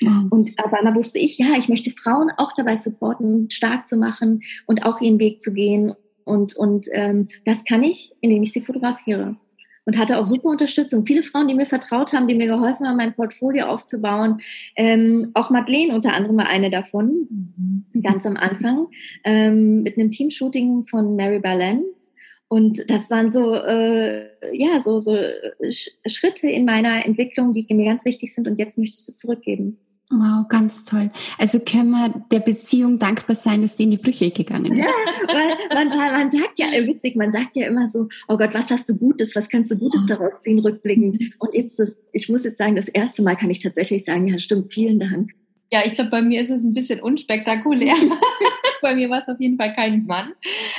Mhm. 0.00 0.28
Und 0.30 0.52
aber 0.58 0.78
dann 0.82 0.94
wusste 0.94 1.18
ich, 1.18 1.38
ja, 1.38 1.54
ich 1.58 1.68
möchte 1.68 1.90
Frauen 1.90 2.30
auch 2.36 2.52
dabei 2.56 2.76
supporten, 2.76 3.50
stark 3.50 3.88
zu 3.88 3.96
machen 3.96 4.42
und 4.66 4.84
auch 4.84 5.00
ihren 5.00 5.18
Weg 5.18 5.42
zu 5.42 5.52
gehen. 5.52 5.94
Und, 6.24 6.56
und 6.56 6.86
ähm, 6.92 7.28
das 7.44 7.64
kann 7.64 7.82
ich, 7.82 8.12
indem 8.20 8.42
ich 8.42 8.52
sie 8.52 8.60
fotografiere. 8.60 9.36
Und 9.86 9.98
hatte 9.98 10.18
auch 10.18 10.24
super 10.24 10.48
Unterstützung. 10.48 11.04
Viele 11.04 11.22
Frauen, 11.22 11.46
die 11.46 11.54
mir 11.54 11.66
vertraut 11.66 12.14
haben, 12.14 12.26
die 12.26 12.34
mir 12.34 12.46
geholfen 12.46 12.88
haben, 12.88 12.96
mein 12.96 13.14
Portfolio 13.14 13.66
aufzubauen. 13.66 14.40
Ähm, 14.76 15.30
auch 15.34 15.50
Madeleine 15.50 15.94
unter 15.94 16.14
anderem 16.14 16.38
war 16.38 16.48
eine 16.48 16.70
davon, 16.70 17.84
mhm. 17.92 18.02
ganz 18.02 18.24
am 18.24 18.38
Anfang, 18.38 18.86
ähm, 19.24 19.82
mit 19.82 19.98
einem 19.98 20.10
Teamshooting 20.10 20.86
von 20.86 21.16
Mary 21.16 21.38
Berlin 21.38 21.84
und 22.54 22.88
das 22.88 23.10
waren 23.10 23.32
so, 23.32 23.54
äh, 23.54 24.28
ja, 24.52 24.80
so, 24.80 25.00
so 25.00 25.16
Schritte 26.06 26.48
in 26.48 26.64
meiner 26.64 27.04
Entwicklung, 27.04 27.52
die 27.52 27.66
mir 27.74 27.86
ganz 27.86 28.04
wichtig 28.04 28.32
sind 28.34 28.46
und 28.46 28.60
jetzt 28.60 28.78
möchte 28.78 28.96
ich 28.96 29.04
sie 29.04 29.16
zurückgeben. 29.16 29.78
Wow, 30.10 30.46
ganz 30.48 30.84
toll. 30.84 31.10
Also 31.38 31.60
können 31.60 31.90
wir 31.90 32.24
der 32.30 32.40
Beziehung 32.40 32.98
dankbar 32.98 33.34
sein, 33.34 33.62
dass 33.62 33.76
die 33.76 33.84
in 33.84 33.90
die 33.90 33.96
Brüche 33.96 34.30
gegangen 34.30 34.72
ist. 34.72 34.78
Ja, 34.78 34.92
weil 35.26 35.86
man, 35.86 35.88
man 35.88 36.30
sagt 36.30 36.58
ja, 36.58 36.66
witzig, 36.66 37.16
man 37.16 37.32
sagt 37.32 37.56
ja 37.56 37.66
immer 37.66 37.88
so, 37.88 38.08
oh 38.28 38.36
Gott, 38.36 38.52
was 38.52 38.70
hast 38.70 38.86
du 38.88 38.96
Gutes, 38.96 39.34
was 39.34 39.48
kannst 39.48 39.72
du 39.72 39.78
Gutes 39.78 40.04
daraus 40.04 40.42
ziehen, 40.42 40.58
rückblickend. 40.58 41.18
Und 41.38 41.54
jetzt, 41.54 41.78
das, 41.78 41.96
ich 42.12 42.28
muss 42.28 42.44
jetzt 42.44 42.58
sagen, 42.58 42.76
das 42.76 42.88
erste 42.88 43.22
Mal 43.22 43.36
kann 43.36 43.48
ich 43.48 43.60
tatsächlich 43.60 44.04
sagen, 44.04 44.26
ja, 44.26 44.38
stimmt, 44.38 44.72
vielen 44.72 45.00
Dank. 45.00 45.30
Ja, 45.74 45.82
ich 45.84 45.94
glaube, 45.94 46.10
bei 46.10 46.22
mir 46.22 46.40
ist 46.40 46.50
es 46.50 46.62
ein 46.62 46.72
bisschen 46.72 47.00
unspektakulär. 47.00 47.96
bei 48.80 48.94
mir 48.94 49.10
war 49.10 49.22
es 49.22 49.28
auf 49.28 49.40
jeden 49.40 49.56
Fall 49.56 49.74
kein 49.74 50.06
Mann. 50.06 50.34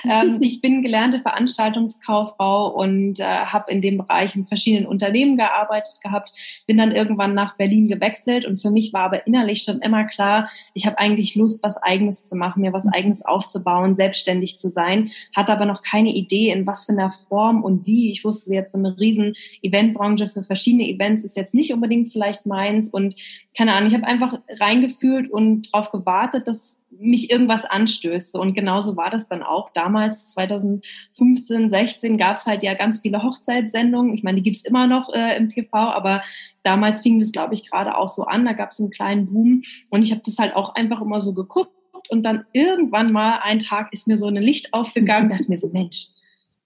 Ähm, 0.10 0.38
ich 0.40 0.62
bin 0.62 0.84
gelernte 0.84 1.20
Veranstaltungskauffrau 1.20 2.68
und 2.68 3.20
äh, 3.20 3.24
habe 3.24 3.72
in 3.72 3.82
dem 3.82 3.98
Bereich 3.98 4.38
in 4.38 4.46
verschiedenen 4.46 4.86
Unternehmen 4.86 5.36
gearbeitet 5.36 5.96
gehabt. 6.02 6.32
Bin 6.66 6.78
dann 6.78 6.94
irgendwann 6.94 7.34
nach 7.34 7.58
Berlin 7.58 7.90
gewechselt 7.90 8.46
und 8.46 8.62
für 8.62 8.72
mich 8.72 8.94
war 8.94 9.02
aber 9.02 9.28
innerlich 9.28 9.64
schon 9.64 9.82
immer 9.82 10.06
klar, 10.06 10.50
ich 10.74 10.86
habe 10.86 10.98
eigentlich 10.98 11.36
Lust, 11.36 11.62
was 11.62 11.82
Eigenes 11.82 12.30
zu 12.30 12.38
machen, 12.38 12.62
mir 12.62 12.72
was 12.72 12.88
Eigenes 12.88 13.26
aufzubauen, 13.26 13.96
selbstständig 13.96 14.58
zu 14.58 14.70
sein. 14.70 15.12
Hatte 15.36 15.52
aber 15.52 15.66
noch 15.66 15.82
keine 15.82 16.14
Idee, 16.14 16.52
in 16.52 16.66
was 16.66 16.86
für 16.86 16.94
einer 16.94 17.12
Form 17.12 17.66
und 17.66 17.86
wie. 17.86 18.12
Ich 18.12 18.24
wusste 18.24 18.54
jetzt 18.54 18.72
so 18.72 18.78
eine 18.78 18.98
riesen 18.98 19.34
Eventbranche 19.62 20.30
für 20.30 20.44
verschiedene 20.44 20.88
Events 20.88 21.26
ist 21.26 21.36
jetzt 21.36 21.54
nicht 21.54 21.74
unbedingt 21.74 22.14
vielleicht 22.14 22.46
meins 22.46 22.88
und 22.88 23.16
keine 23.58 23.74
Ahnung. 23.74 23.90
Ich 23.90 23.96
habe 23.96 24.06
einfach 24.06 24.38
reingefühlt 24.86 25.30
und 25.32 25.74
darauf 25.74 25.92
gewartet, 25.92 26.48
dass 26.48 26.82
mich 26.92 27.30
irgendwas 27.30 27.66
anstößt. 27.66 28.36
Und 28.36 28.54
genauso 28.54 28.96
war 28.96 29.10
das 29.10 29.28
dann 29.28 29.44
auch. 29.44 29.70
Damals, 29.74 30.30
2015, 30.34 31.70
16, 31.70 32.18
gab 32.18 32.38
es 32.38 32.46
halt 32.46 32.64
ja 32.64 32.74
ganz 32.74 33.02
viele 33.02 33.24
Hochzeitssendungen. 33.24 34.14
Ich 34.14 34.24
meine, 34.24 34.38
die 34.38 34.44
gibt's 34.44 34.66
immer 34.66 34.88
noch 34.88 35.14
äh, 35.14 35.36
im 35.38 35.50
TV, 35.50 35.78
aber 35.78 36.24
damals 36.64 37.02
fing 37.02 37.20
das, 37.20 37.32
glaube 37.32 37.54
ich, 37.54 37.70
gerade 37.70 37.98
auch 37.98 38.10
so 38.10 38.24
an. 38.24 38.46
Da 38.46 38.54
gab 38.54 38.72
es 38.72 38.80
einen 38.80 38.92
kleinen 38.92 39.26
Boom. 39.26 39.62
Und 39.90 40.04
ich 40.04 40.12
habe 40.12 40.22
das 40.26 40.38
halt 40.38 40.56
auch 40.56 40.76
einfach 40.76 41.02
immer 41.02 41.22
so 41.22 41.34
geguckt. 41.34 41.72
Und 42.10 42.24
dann 42.24 42.46
irgendwann 42.54 43.12
mal, 43.12 43.40
einen 43.40 43.60
Tag, 43.60 43.90
ist 43.92 44.08
mir 44.08 44.18
so 44.18 44.28
ein 44.28 44.36
Licht 44.36 44.74
aufgegangen, 44.74 45.30
dachte 45.30 45.50
mir 45.50 45.58
so, 45.58 45.70
Mensch, 45.70 46.10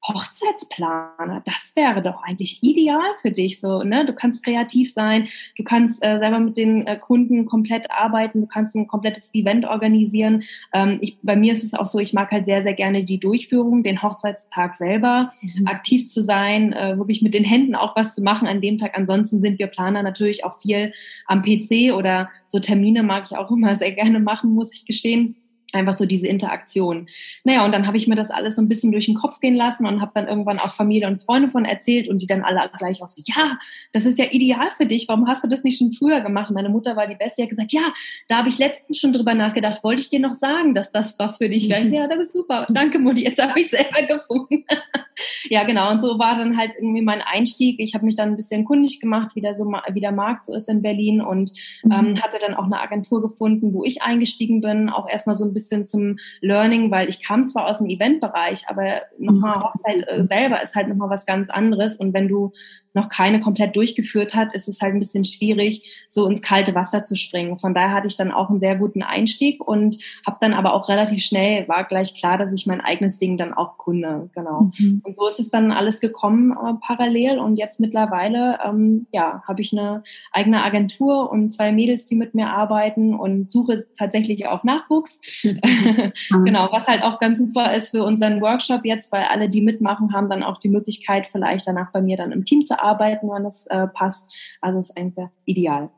Hochzeitsplaner, 0.07 1.43
das 1.45 1.73
wäre 1.75 2.01
doch 2.01 2.23
eigentlich 2.23 2.63
ideal 2.63 3.01
für 3.21 3.31
dich. 3.31 3.59
So, 3.59 3.83
ne? 3.83 4.05
Du 4.05 4.13
kannst 4.13 4.43
kreativ 4.43 4.91
sein, 4.93 5.27
du 5.57 5.63
kannst 5.63 6.03
äh, 6.03 6.19
selber 6.19 6.39
mit 6.39 6.57
den 6.57 6.87
äh, 6.87 6.97
Kunden 6.97 7.45
komplett 7.45 7.91
arbeiten, 7.91 8.41
du 8.41 8.47
kannst 8.47 8.75
ein 8.75 8.87
komplettes 8.87 9.33
Event 9.33 9.65
organisieren. 9.65 10.43
Ähm, 10.73 10.99
ich, 11.01 11.17
bei 11.21 11.35
mir 11.35 11.51
ist 11.51 11.63
es 11.63 11.73
auch 11.73 11.85
so, 11.85 11.99
ich 11.99 12.13
mag 12.13 12.31
halt 12.31 12.45
sehr, 12.45 12.63
sehr 12.63 12.73
gerne 12.73 13.03
die 13.03 13.19
Durchführung, 13.19 13.83
den 13.83 14.01
Hochzeitstag 14.01 14.75
selber, 14.77 15.31
mhm. 15.41 15.67
aktiv 15.67 16.07
zu 16.07 16.23
sein, 16.23 16.71
äh, 16.71 16.97
wirklich 16.97 17.21
mit 17.21 17.33
den 17.33 17.43
Händen 17.43 17.75
auch 17.75 17.95
was 17.95 18.15
zu 18.15 18.23
machen 18.23 18.47
an 18.47 18.61
dem 18.61 18.77
Tag. 18.77 18.97
Ansonsten 18.97 19.41
sind 19.41 19.59
wir 19.59 19.67
Planer 19.67 20.01
natürlich 20.01 20.45
auch 20.45 20.59
viel 20.61 20.93
am 21.25 21.41
PC 21.41 21.93
oder 21.93 22.29
so 22.47 22.59
Termine 22.59 23.03
mag 23.03 23.25
ich 23.25 23.37
auch 23.37 23.51
immer 23.59 23.75
sehr 23.75 23.91
gerne 23.91 24.19
machen, 24.19 24.53
muss 24.53 24.73
ich 24.73 24.85
gestehen 24.85 25.35
einfach 25.73 25.93
so 25.93 26.05
diese 26.05 26.27
Interaktion. 26.27 27.07
Naja, 27.43 27.65
und 27.65 27.73
dann 27.73 27.87
habe 27.87 27.97
ich 27.97 28.07
mir 28.07 28.15
das 28.15 28.31
alles 28.31 28.55
so 28.55 28.61
ein 28.61 28.67
bisschen 28.67 28.91
durch 28.91 29.05
den 29.05 29.15
Kopf 29.15 29.39
gehen 29.39 29.55
lassen 29.55 29.85
und 29.85 30.01
habe 30.01 30.11
dann 30.13 30.27
irgendwann 30.27 30.59
auch 30.59 30.71
Familie 30.71 31.07
und 31.07 31.21
Freunde 31.21 31.49
von 31.49 31.65
erzählt 31.65 32.07
und 32.07 32.21
die 32.21 32.27
dann 32.27 32.43
alle 32.43 32.69
gleich 32.77 33.01
auch 33.01 33.07
so, 33.07 33.21
ja, 33.25 33.57
das 33.91 34.05
ist 34.05 34.19
ja 34.19 34.25
ideal 34.31 34.69
für 34.75 34.85
dich, 34.85 35.07
warum 35.07 35.27
hast 35.27 35.43
du 35.43 35.47
das 35.47 35.63
nicht 35.63 35.77
schon 35.77 35.91
früher 35.91 36.21
gemacht? 36.21 36.51
Meine 36.51 36.69
Mutter 36.69 36.95
war 36.95 37.07
die 37.07 37.15
Beste, 37.15 37.37
die 37.37 37.43
hat 37.43 37.49
gesagt, 37.49 37.71
ja, 37.71 37.81
da 38.27 38.37
habe 38.37 38.49
ich 38.49 38.57
letztens 38.57 38.99
schon 38.99 39.13
drüber 39.13 39.33
nachgedacht, 39.33 39.83
wollte 39.83 40.01
ich 40.01 40.09
dir 40.09 40.19
noch 40.19 40.33
sagen, 40.33 40.73
dass 40.73 40.91
das 40.91 41.17
was 41.19 41.37
für 41.37 41.49
dich 41.49 41.69
wäre? 41.69 41.85
Ja, 41.87 42.07
das 42.07 42.25
ist 42.25 42.33
super, 42.33 42.67
danke 42.69 42.99
Mutti, 42.99 43.23
jetzt 43.23 43.41
habe 43.41 43.59
ich 43.59 43.69
selber 43.69 44.01
gefunden. 44.07 44.65
ja, 45.49 45.63
genau, 45.63 45.91
und 45.91 46.01
so 46.01 46.19
war 46.19 46.35
dann 46.35 46.57
halt 46.57 46.71
irgendwie 46.77 47.01
mein 47.01 47.21
Einstieg. 47.21 47.79
Ich 47.79 47.93
habe 47.93 48.05
mich 48.05 48.15
dann 48.15 48.29
ein 48.29 48.35
bisschen 48.35 48.65
kundig 48.65 48.99
gemacht, 48.99 49.35
wie 49.35 49.41
der, 49.41 49.55
so, 49.55 49.65
wie 49.65 50.01
der 50.01 50.11
Markt 50.11 50.45
so 50.45 50.53
ist 50.53 50.69
in 50.69 50.81
Berlin 50.81 51.21
und 51.21 51.51
mhm. 51.83 51.91
ähm, 51.91 52.21
hatte 52.21 52.37
dann 52.39 52.55
auch 52.55 52.65
eine 52.65 52.79
Agentur 52.79 53.21
gefunden, 53.21 53.73
wo 53.73 53.83
ich 53.83 54.01
eingestiegen 54.01 54.61
bin, 54.61 54.89
auch 54.89 55.07
erstmal 55.07 55.35
so 55.35 55.45
ein 55.45 55.53
bisschen 55.53 55.58
bisschen 55.59 55.85
zum 55.85 56.17
Learning, 56.41 56.89
weil 56.89 57.09
ich 57.09 57.21
kam 57.21 57.45
zwar 57.45 57.67
aus 57.67 57.79
dem 57.79 57.87
Eventbereich, 57.87 58.63
aber 58.67 59.01
nochmal. 59.17 59.55
Hochzeit 59.55 60.07
äh, 60.07 60.25
selber 60.25 60.61
ist 60.61 60.75
halt 60.75 60.87
nochmal 60.87 61.09
was 61.09 61.25
ganz 61.25 61.49
anderes. 61.49 61.97
Und 61.97 62.13
wenn 62.13 62.27
du 62.27 62.51
noch 62.99 63.09
keine 63.09 63.39
komplett 63.39 63.75
durchgeführt 63.75 64.35
hat, 64.35 64.53
ist 64.53 64.67
es 64.67 64.81
halt 64.81 64.93
ein 64.93 64.99
bisschen 64.99 65.25
schwierig, 65.25 66.05
so 66.09 66.27
ins 66.27 66.41
kalte 66.41 66.75
Wasser 66.75 67.03
zu 67.03 67.15
springen. 67.15 67.57
Von 67.57 67.73
daher 67.73 67.93
hatte 67.93 68.07
ich 68.07 68.17
dann 68.17 68.31
auch 68.31 68.49
einen 68.49 68.59
sehr 68.59 68.75
guten 68.75 69.03
Einstieg 69.03 69.65
und 69.65 69.97
habe 70.25 70.37
dann 70.41 70.53
aber 70.53 70.73
auch 70.73 70.89
relativ 70.89 71.23
schnell, 71.23 71.67
war 71.67 71.85
gleich 71.85 72.15
klar, 72.15 72.37
dass 72.37 72.53
ich 72.53 72.67
mein 72.67 72.81
eigenes 72.81 73.17
Ding 73.17 73.37
dann 73.37 73.53
auch 73.53 73.77
gründe. 73.77 74.29
Genau. 74.35 74.71
Mhm. 74.77 75.01
Und 75.03 75.15
so 75.15 75.27
ist 75.27 75.39
es 75.39 75.49
dann 75.49 75.71
alles 75.71 75.99
gekommen 75.99 76.51
äh, 76.51 76.73
parallel 76.81 77.39
und 77.39 77.55
jetzt 77.55 77.79
mittlerweile, 77.79 78.59
ähm, 78.65 79.07
ja, 79.11 79.41
habe 79.47 79.61
ich 79.61 79.71
eine 79.71 80.03
eigene 80.31 80.63
Agentur 80.63 81.31
und 81.31 81.49
zwei 81.49 81.71
Mädels, 81.71 82.05
die 82.05 82.15
mit 82.15 82.35
mir 82.35 82.49
arbeiten 82.49 83.13
und 83.13 83.51
suche 83.51 83.85
tatsächlich 83.97 84.47
auch 84.47 84.63
Nachwuchs. 84.63 85.21
genau, 85.43 86.69
was 86.71 86.87
halt 86.87 87.03
auch 87.03 87.19
ganz 87.19 87.39
super 87.39 87.73
ist 87.73 87.89
für 87.89 88.03
unseren 88.03 88.41
Workshop 88.41 88.81
jetzt, 88.83 89.11
weil 89.11 89.23
alle, 89.23 89.49
die 89.49 89.61
mitmachen, 89.61 90.13
haben 90.13 90.29
dann 90.29 90.43
auch 90.43 90.59
die 90.59 90.69
Möglichkeit, 90.69 91.27
vielleicht 91.27 91.67
danach 91.67 91.91
bei 91.91 92.01
mir 92.01 92.17
dann 92.17 92.31
im 92.31 92.45
Team 92.45 92.63
zu 92.63 92.81
arbeiten, 92.81 92.88
wenn 92.97 93.45
es 93.45 93.67
äh, 93.67 93.87
passt. 93.87 94.31
Also 94.61 94.79
ist 94.79 94.97
eigentlich 94.97 95.27
ideal. 95.45 95.89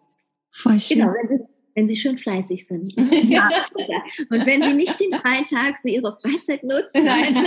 Voll 0.52 0.80
schön. 0.80 1.00
Genau, 1.00 1.14
wenn 1.14 1.38
sie, 1.38 1.46
wenn 1.76 1.88
sie 1.88 1.96
schön 1.96 2.18
fleißig 2.18 2.68
sind. 2.68 2.94
ja. 3.30 3.50
Und 4.30 4.46
wenn 4.46 4.64
sie 4.64 4.74
nicht 4.74 5.00
den 5.00 5.14
freien 5.14 5.46
Tag 5.46 5.80
für 5.82 5.90
ihre 5.90 6.18
Freizeit 6.22 6.64
nutzen. 6.64 7.06
Nein. 7.06 7.46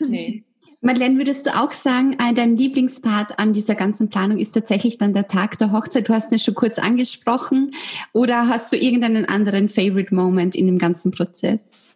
nee. 0.00 0.44
Madeleine, 0.80 1.18
würdest 1.18 1.46
du 1.46 1.56
auch 1.56 1.72
sagen, 1.72 2.16
dein 2.36 2.56
Lieblingspart 2.56 3.40
an 3.40 3.52
dieser 3.52 3.74
ganzen 3.74 4.10
Planung 4.10 4.38
ist 4.38 4.52
tatsächlich 4.52 4.96
dann 4.96 5.12
der 5.12 5.26
Tag 5.26 5.58
der 5.58 5.72
Hochzeit? 5.72 6.08
Du 6.08 6.14
hast 6.14 6.32
es 6.32 6.44
schon 6.44 6.54
kurz 6.54 6.78
angesprochen. 6.78 7.72
Oder 8.12 8.46
hast 8.46 8.72
du 8.72 8.76
irgendeinen 8.76 9.24
anderen 9.24 9.68
Favorite 9.68 10.14
Moment 10.14 10.54
in 10.54 10.66
dem 10.66 10.78
ganzen 10.78 11.10
Prozess? 11.10 11.87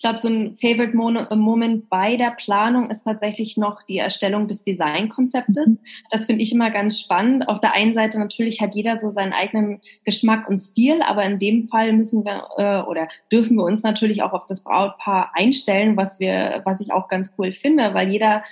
Ich 0.00 0.02
glaube, 0.02 0.18
so 0.18 0.28
ein 0.28 0.56
Favorite 0.56 0.96
Moment 0.96 1.90
bei 1.90 2.16
der 2.16 2.30
Planung 2.30 2.88
ist 2.88 3.02
tatsächlich 3.02 3.58
noch 3.58 3.82
die 3.82 3.98
Erstellung 3.98 4.46
des 4.46 4.62
Designkonzeptes. 4.62 5.68
Mhm. 5.68 5.78
Das 6.10 6.24
finde 6.24 6.40
ich 6.40 6.54
immer 6.54 6.70
ganz 6.70 6.98
spannend. 6.98 7.46
Auf 7.46 7.60
der 7.60 7.74
einen 7.74 7.92
Seite 7.92 8.18
natürlich 8.18 8.62
hat 8.62 8.74
jeder 8.74 8.96
so 8.96 9.10
seinen 9.10 9.34
eigenen 9.34 9.82
Geschmack 10.06 10.48
und 10.48 10.58
Stil, 10.58 11.02
aber 11.02 11.24
in 11.24 11.38
dem 11.38 11.68
Fall 11.68 11.92
müssen 11.92 12.24
wir 12.24 12.48
äh, 12.56 12.88
oder 12.88 13.08
dürfen 13.30 13.56
wir 13.56 13.64
uns 13.64 13.82
natürlich 13.82 14.22
auch 14.22 14.32
auf 14.32 14.46
das 14.46 14.64
Brautpaar 14.64 15.32
einstellen, 15.34 15.98
was 15.98 16.18
wir, 16.18 16.62
was 16.64 16.80
ich 16.80 16.94
auch 16.94 17.08
ganz 17.08 17.34
cool 17.36 17.52
finde, 17.52 17.92
weil 17.92 18.08
jeder 18.08 18.42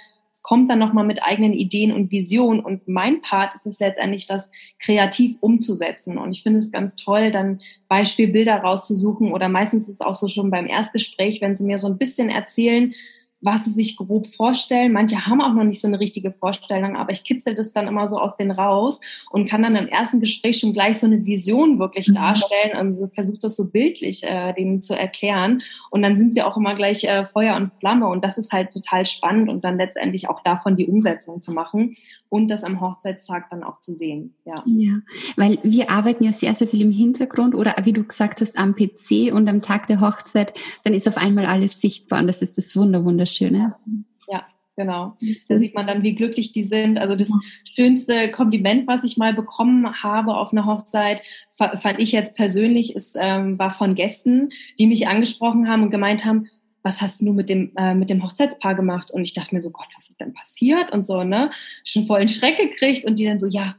kommt 0.49 0.71
dann 0.71 0.79
nochmal 0.79 1.05
mit 1.05 1.23
eigenen 1.23 1.53
Ideen 1.53 1.93
und 1.93 2.11
Visionen. 2.11 2.61
Und 2.61 2.89
mein 2.89 3.21
Part 3.21 3.55
ist 3.55 3.67
es 3.67 3.81
letztendlich, 3.81 4.27
das 4.27 4.51
kreativ 4.79 5.37
umzusetzen. 5.41 6.17
Und 6.17 6.33
ich 6.33 6.43
finde 6.43 6.59
es 6.59 6.73
ganz 6.73 6.97
toll, 6.97 7.31
dann 7.31 7.61
Beispielbilder 7.89 8.57
rauszusuchen 8.57 9.31
oder 9.31 9.51
meistens 9.51 9.91
ist 9.91 9.97
es 9.97 10.01
auch 10.01 10.15
so 10.15 10.27
schon 10.27 10.51
beim 10.51 10.67
Erstgespräch, 10.67 11.43
wenn 11.43 11.55
sie 11.55 11.67
mir 11.67 11.77
so 11.77 11.87
ein 11.87 11.99
bisschen 11.99 12.31
erzählen, 12.31 12.95
was 13.41 13.65
sie 13.65 13.71
sich 13.71 13.97
grob 13.97 14.27
vorstellen. 14.35 14.93
Manche 14.93 15.27
haben 15.27 15.41
auch 15.41 15.55
noch 15.55 15.65
nicht 15.65 15.81
so 15.81 15.87
eine 15.87 16.01
richtige 16.01 16.33
Vorstellung, 16.33 16.97
aber 16.97 17.13
ich 17.13 17.25
kitzel 17.25 17.55
das 17.55 17.73
dann 17.73 17.87
immer 17.87 18.07
so 18.07 18.19
aus 18.19 18.37
denen 18.37 18.51
raus 18.51 19.01
und 19.31 19.49
kann 19.49 19.63
dann 19.63 19.77
im 19.77 19.87
ersten 19.87 20.21
Gespräch 20.21 20.59
schon 20.59 20.73
gleich 20.73 20.99
so 20.99 21.07
eine 21.07 21.25
Vision 21.25 21.79
wirklich 21.79 22.09
mhm. 22.09 22.15
darstellen 22.15 22.79
und 22.81 22.93
so 22.93 23.07
versucht 23.09 23.45
das 23.45 23.57
so 23.57 23.71
bildlich 23.71 24.25
äh, 24.25 24.53
denen 24.55 24.81
zu 24.81 24.99
erklären. 24.99 25.63
Und 25.91 26.03
dann 26.03 26.17
sind 26.17 26.35
sie 26.35 26.43
auch 26.43 26.57
immer 26.57 26.75
gleich 26.75 27.05
äh, 27.05 27.25
Feuer 27.27 27.57
und 27.57 27.73
Flamme 27.79 28.09
und 28.09 28.25
das 28.25 28.39
ist 28.39 28.53
halt 28.53 28.73
total 28.73 29.07
spannend 29.07 29.49
und 29.49 29.65
dann 29.65 29.77
letztendlich 29.77 30.29
auch 30.29 30.43
davon 30.43 30.75
die 30.75 30.87
Umsetzung 30.87 31.41
zu 31.41 31.53
machen 31.53 31.95
und 32.29 32.51
das 32.51 32.65
am 32.65 32.81
Hochzeitstag 32.81 33.49
dann 33.51 33.63
auch 33.63 33.81
zu 33.81 33.95
sehen. 33.95 34.35
Ja. 34.45 34.55
ja, 34.67 34.99
weil 35.37 35.59
wir 35.63 35.91
arbeiten 35.91 36.25
ja 36.25 36.33
sehr, 36.33 36.55
sehr 36.55 36.69
viel 36.69 36.83
im 36.83 36.91
Hintergrund 36.91 37.55
oder 37.55 37.75
wie 37.85 37.93
du 37.93 38.05
gesagt 38.05 38.41
hast, 38.41 38.59
am 38.59 38.75
PC 38.75 39.33
und 39.33 39.49
am 39.49 39.63
Tag 39.63 39.87
der 39.87 40.01
Hochzeit, 40.01 40.53
dann 40.85 40.95
ist 40.95 41.09
auf 41.09 41.17
einmal 41.17 41.47
alles 41.47 41.81
sichtbar 41.81 42.21
und 42.21 42.27
das 42.27 42.43
ist 42.43 42.59
das 42.59 42.75
Wunder, 42.77 43.05
Wunderschöne. 43.29 43.75
Ja, 44.31 44.43
genau. 44.77 45.15
Da 45.49 45.59
sieht 45.59 45.75
man 45.75 45.87
dann, 45.87 46.03
wie 46.03 46.15
glücklich 46.15 46.53
die 46.53 46.65
sind. 46.65 46.99
Also 46.99 47.17
das 47.17 47.33
schönste 47.75 48.31
Kompliment, 48.31 48.87
was 48.87 49.05
ich 49.05 49.17
mal 49.17 49.35
bekommen 49.35 50.03
habe 50.03 50.37
auf 50.37 50.53
einer 50.53 50.67
Hochzeit, 50.67 51.23
fand 51.57 51.99
ich 51.99 52.13
jetzt 52.13 52.37
persönlich, 52.37 52.95
ist, 52.95 53.17
ähm, 53.19 53.59
war 53.59 53.71
von 53.71 53.95
Gästen, 53.95 54.51
die 54.79 54.87
mich 54.87 55.09
angesprochen 55.09 55.69
haben 55.69 55.83
und 55.83 55.91
gemeint 55.91 56.25
haben, 56.25 56.49
was 56.83 57.03
hast 57.03 57.21
du 57.21 57.33
mit 57.33 57.49
dem, 57.49 57.73
äh, 57.77 57.95
mit 57.95 58.09
dem 58.09 58.23
Hochzeitspaar 58.23 58.75
gemacht? 58.75 59.11
Und 59.11 59.23
ich 59.23 59.35
dachte 59.35 59.55
mir 59.55 59.61
so, 59.61 59.71
Gott, 59.71 59.89
was 59.95 60.09
ist 60.09 60.21
denn 60.21 60.33
passiert? 60.33 60.93
Und 60.93 61.05
so, 61.05 61.25
ne? 61.25 61.51
Schon 61.85 62.07
voll 62.07 62.21
einen 62.21 62.29
Schreck 62.29 62.57
gekriegt 62.57 63.05
und 63.05 63.19
die 63.19 63.25
dann 63.25 63.39
so, 63.39 63.47
ja, 63.47 63.77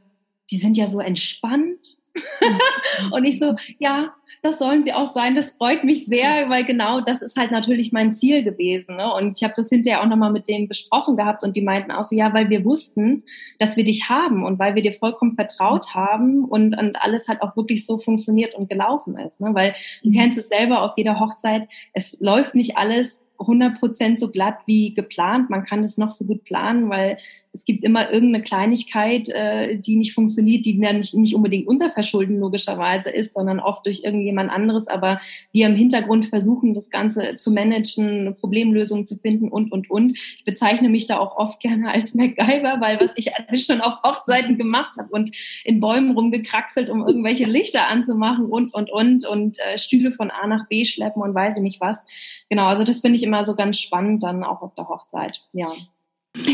die 0.50 0.58
sind 0.58 0.76
ja 0.76 0.86
so 0.86 1.00
entspannt. 1.00 1.98
und 3.12 3.24
ich 3.24 3.38
so, 3.38 3.56
ja, 3.78 4.14
das 4.42 4.58
sollen 4.58 4.84
sie 4.84 4.92
auch 4.92 5.08
sein. 5.08 5.34
Das 5.34 5.50
freut 5.50 5.84
mich 5.84 6.06
sehr, 6.06 6.48
weil 6.48 6.64
genau 6.64 7.00
das 7.00 7.22
ist 7.22 7.36
halt 7.36 7.50
natürlich 7.50 7.92
mein 7.92 8.12
Ziel 8.12 8.42
gewesen. 8.42 8.96
Ne? 8.96 9.12
Und 9.12 9.36
ich 9.36 9.44
habe 9.44 9.54
das 9.56 9.68
hinterher 9.68 10.02
auch 10.02 10.06
nochmal 10.06 10.32
mit 10.32 10.48
denen 10.48 10.68
besprochen 10.68 11.16
gehabt 11.16 11.42
und 11.42 11.56
die 11.56 11.62
meinten 11.62 11.90
auch 11.90 12.04
so, 12.04 12.16
ja, 12.16 12.32
weil 12.32 12.48
wir 12.48 12.64
wussten, 12.64 13.24
dass 13.58 13.76
wir 13.76 13.84
dich 13.84 14.08
haben 14.08 14.44
und 14.44 14.58
weil 14.58 14.74
wir 14.74 14.82
dir 14.82 14.92
vollkommen 14.92 15.34
vertraut 15.34 15.94
haben 15.94 16.44
und, 16.44 16.78
und 16.78 16.96
alles 16.96 17.28
halt 17.28 17.42
auch 17.42 17.56
wirklich 17.56 17.86
so 17.86 17.98
funktioniert 17.98 18.54
und 18.54 18.68
gelaufen 18.68 19.18
ist. 19.18 19.40
Ne? 19.40 19.50
Weil 19.52 19.74
du 20.02 20.10
mhm. 20.10 20.14
kennst 20.14 20.38
es 20.38 20.48
selber 20.48 20.82
auf 20.82 20.92
jeder 20.96 21.20
Hochzeit, 21.20 21.68
es 21.92 22.18
läuft 22.20 22.54
nicht 22.54 22.76
alles 22.76 23.26
100% 23.40 24.18
so 24.18 24.30
glatt 24.30 24.58
wie 24.66 24.94
geplant. 24.94 25.50
Man 25.50 25.64
kann 25.64 25.82
es 25.82 25.96
noch 25.96 26.10
so 26.10 26.26
gut 26.26 26.44
planen, 26.44 26.90
weil 26.90 27.18
es 27.52 27.64
gibt 27.64 27.84
immer 27.84 28.12
irgendeine 28.12 28.44
Kleinigkeit, 28.44 29.28
äh, 29.30 29.76
die 29.76 29.96
nicht 29.96 30.14
funktioniert, 30.14 30.66
die 30.66 30.78
dann 30.78 30.98
nicht, 30.98 31.14
nicht 31.14 31.34
unbedingt 31.34 31.66
unser 31.66 31.90
Verschulden 31.90 32.38
logischerweise 32.38 33.10
ist, 33.10 33.34
sondern 33.34 33.58
oft 33.58 33.86
durch 33.86 34.04
irgendjemand 34.20 34.50
anderes. 34.50 34.86
Aber 34.86 35.20
wir 35.52 35.66
im 35.66 35.74
Hintergrund 35.74 36.26
versuchen, 36.26 36.74
das 36.74 36.90
Ganze 36.90 37.36
zu 37.36 37.50
managen, 37.50 38.36
Problemlösungen 38.38 39.06
zu 39.06 39.16
finden 39.16 39.48
und, 39.48 39.72
und, 39.72 39.90
und. 39.90 40.12
Ich 40.12 40.44
bezeichne 40.44 40.88
mich 40.88 41.06
da 41.06 41.18
auch 41.18 41.36
oft 41.36 41.60
gerne 41.60 41.90
als 41.90 42.14
MacGyver, 42.14 42.80
weil 42.80 43.00
was 43.00 43.16
ich 43.16 43.30
schon 43.64 43.80
auf 43.80 44.02
Hochzeiten 44.02 44.58
gemacht 44.58 44.96
habe 44.98 45.08
und 45.10 45.30
in 45.64 45.80
Bäumen 45.80 46.12
rumgekraxelt, 46.12 46.90
um 46.90 47.06
irgendwelche 47.06 47.44
Lichter 47.44 47.88
anzumachen 47.88 48.46
und, 48.46 48.74
und, 48.74 48.90
und 48.90 49.26
und 49.26 49.58
äh, 49.60 49.78
Stühle 49.78 50.12
von 50.12 50.30
A 50.30 50.46
nach 50.46 50.68
B 50.68 50.84
schleppen 50.84 51.22
und 51.22 51.34
weiß 51.34 51.56
ich 51.56 51.62
nicht 51.62 51.80
was. 51.80 52.06
Genau, 52.48 52.66
also 52.66 52.84
das 52.84 53.00
finde 53.00 53.16
ich 53.16 53.22
immer 53.22 53.44
so 53.44 53.54
ganz 53.54 53.78
spannend 53.78 54.22
dann 54.22 54.44
auch 54.44 54.62
auf 54.62 54.74
der 54.74 54.88
Hochzeit. 54.88 55.42
Ja. 55.52 55.72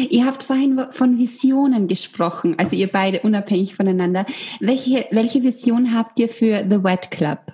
Ihr 0.09 0.25
habt 0.25 0.43
vorhin 0.43 0.81
von 0.91 1.19
Visionen 1.19 1.87
gesprochen, 1.87 2.55
also 2.59 2.77
ihr 2.77 2.87
beide 2.87 3.21
unabhängig 3.21 3.75
voneinander. 3.75 4.25
Welche, 4.59 5.07
welche 5.11 5.43
Vision 5.43 5.95
habt 5.95 6.19
ihr 6.19 6.31
für 6.31 6.65
The 6.69 6.83
Wet 6.83 7.11
Club? 7.11 7.53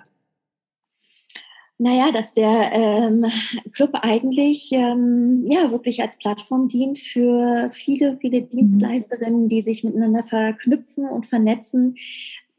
Naja, 1.79 2.11
dass 2.11 2.33
der 2.33 2.71
ähm, 2.71 3.25
Club 3.73 3.91
eigentlich 3.93 4.71
ähm, 4.71 5.43
ja 5.47 5.71
wirklich 5.71 6.01
als 6.01 6.17
Plattform 6.17 6.67
dient 6.67 6.99
für 6.99 7.69
viele, 7.71 8.17
viele 8.21 8.41
mhm. 8.41 8.49
Dienstleisterinnen, 8.49 9.47
die 9.47 9.61
sich 9.63 9.83
miteinander 9.83 10.23
verknüpfen 10.23 11.05
und 11.05 11.25
vernetzen. 11.25 11.97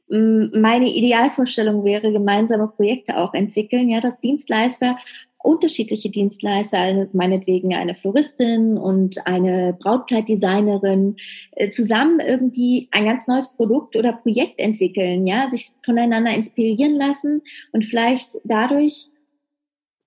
Meine 0.09 0.93
Idealvorstellung 0.93 1.85
wäre, 1.85 2.13
gemeinsame 2.13 2.69
Projekte 2.69 3.17
auch 3.17 3.33
entwickeln, 3.33 3.89
ja, 3.89 4.01
dass 4.01 4.21
Dienstleister 4.21 4.99
unterschiedliche 5.45 6.11
Dienstleister, 6.11 6.79
also 6.79 7.09
meinetwegen 7.13 7.75
eine 7.75 7.95
Floristin 7.95 8.79
und 8.79 9.27
eine 9.27 9.77
Brautkleiddesignerin, 9.79 11.17
äh, 11.53 11.71
zusammen 11.71 12.21
irgendwie 12.21 12.89
ein 12.91 13.05
ganz 13.05 13.27
neues 13.27 13.55
Produkt 13.55 13.95
oder 13.95 14.13
Projekt 14.15 14.59
entwickeln, 14.59 15.27
ja, 15.27 15.49
sich 15.51 15.69
voneinander 15.85 16.35
inspirieren 16.35 16.97
lassen 16.97 17.43
und 17.73 17.85
vielleicht 17.85 18.39
dadurch 18.45 19.09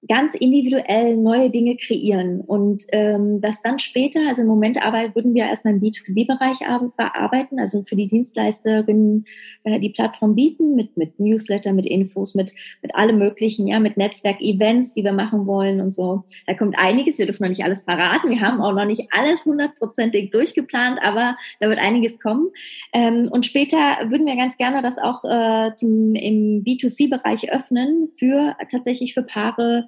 ganz 0.07 0.35
individuell 0.35 1.17
neue 1.17 1.49
Dinge 1.49 1.75
kreieren 1.75 2.41
und 2.41 2.83
ähm, 2.91 3.41
das 3.41 3.61
dann 3.63 3.79
später, 3.79 4.19
also 4.27 4.43
im 4.43 4.47
Moment 4.47 4.83
arbeiten, 4.83 5.15
würden 5.15 5.33
wir 5.33 5.45
erstmal 5.45 5.73
im 5.73 5.81
B2B-Bereich 5.81 6.59
bearbeiten, 6.95 7.59
also 7.59 7.81
für 7.81 7.95
die 7.95 8.07
Dienstleisterinnen 8.07 9.25
äh, 9.63 9.79
die 9.79 9.89
Plattform 9.89 10.35
bieten 10.35 10.75
mit, 10.75 10.97
mit 10.97 11.19
Newsletter, 11.19 11.73
mit 11.73 11.87
Infos, 11.87 12.35
mit, 12.35 12.53
mit 12.83 12.93
allem 12.93 13.17
möglichen, 13.17 13.67
ja, 13.67 13.79
mit 13.79 13.97
Netzwerk-Events, 13.97 14.93
die 14.93 15.03
wir 15.03 15.13
machen 15.13 15.47
wollen 15.47 15.81
und 15.81 15.95
so. 15.95 16.23
Da 16.45 16.53
kommt 16.53 16.77
einiges, 16.77 17.17
wir 17.17 17.25
dürfen 17.25 17.43
noch 17.43 17.49
nicht 17.49 17.63
alles 17.63 17.83
verraten, 17.83 18.29
wir 18.29 18.41
haben 18.41 18.61
auch 18.61 18.73
noch 18.73 18.85
nicht 18.85 19.07
alles 19.11 19.45
hundertprozentig 19.45 20.29
durchgeplant, 20.29 20.99
aber 21.01 21.37
da 21.59 21.69
wird 21.69 21.79
einiges 21.79 22.19
kommen. 22.19 22.49
Ähm, 22.93 23.29
und 23.31 23.47
später 23.47 23.77
würden 24.05 24.27
wir 24.27 24.35
ganz 24.35 24.57
gerne 24.57 24.83
das 24.83 24.99
auch 24.99 25.23
äh, 25.23 25.73
zum, 25.73 26.13
im 26.13 26.63
B2C-Bereich 26.63 27.51
öffnen 27.51 28.07
für 28.15 28.55
tatsächlich 28.69 29.15
für 29.15 29.23
Paare, 29.23 29.87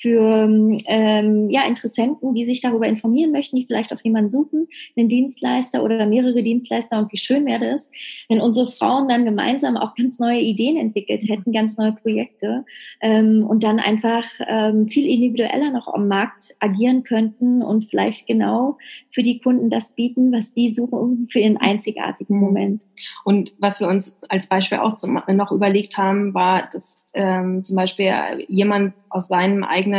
für 0.00 0.48
ähm, 0.86 1.50
ja, 1.50 1.66
Interessenten, 1.66 2.32
die 2.32 2.46
sich 2.46 2.62
darüber 2.62 2.86
informieren 2.86 3.32
möchten, 3.32 3.56
die 3.56 3.66
vielleicht 3.66 3.92
auch 3.92 4.00
jemanden 4.02 4.30
suchen, 4.30 4.66
einen 4.96 5.08
Dienstleister 5.08 5.84
oder 5.84 6.06
mehrere 6.06 6.42
Dienstleister. 6.42 6.98
Und 6.98 7.12
wie 7.12 7.18
schön 7.18 7.44
wäre 7.44 7.74
es, 7.74 7.90
wenn 8.28 8.40
unsere 8.40 8.66
Frauen 8.66 9.08
dann 9.08 9.26
gemeinsam 9.26 9.76
auch 9.76 9.94
ganz 9.94 10.18
neue 10.18 10.40
Ideen 10.40 10.78
entwickelt 10.78 11.24
hätten, 11.28 11.52
ganz 11.52 11.76
neue 11.76 11.92
Projekte 11.92 12.64
ähm, 13.02 13.46
und 13.46 13.62
dann 13.62 13.78
einfach 13.78 14.24
ähm, 14.48 14.88
viel 14.88 15.06
individueller 15.06 15.70
noch 15.70 15.88
am 15.88 16.08
Markt 16.08 16.54
agieren 16.60 17.02
könnten 17.02 17.62
und 17.62 17.84
vielleicht 17.90 18.26
genau 18.26 18.78
für 19.10 19.22
die 19.22 19.40
Kunden 19.40 19.68
das 19.68 19.94
bieten, 19.94 20.32
was 20.32 20.52
die 20.54 20.72
suchen 20.72 21.28
für 21.30 21.40
ihren 21.40 21.58
einzigartigen 21.58 22.36
mhm. 22.36 22.42
Moment. 22.42 22.86
Und 23.24 23.52
was 23.58 23.80
wir 23.80 23.88
uns 23.88 24.24
als 24.30 24.48
Beispiel 24.48 24.78
auch 24.78 24.96
noch 25.28 25.52
überlegt 25.52 25.98
haben, 25.98 26.32
war, 26.32 26.68
dass 26.72 27.12
ähm, 27.14 27.62
zum 27.62 27.76
Beispiel 27.76 28.12
jemand 28.48 28.94
aus 29.10 29.28
seinem 29.28 29.64
eigenen 29.64 29.89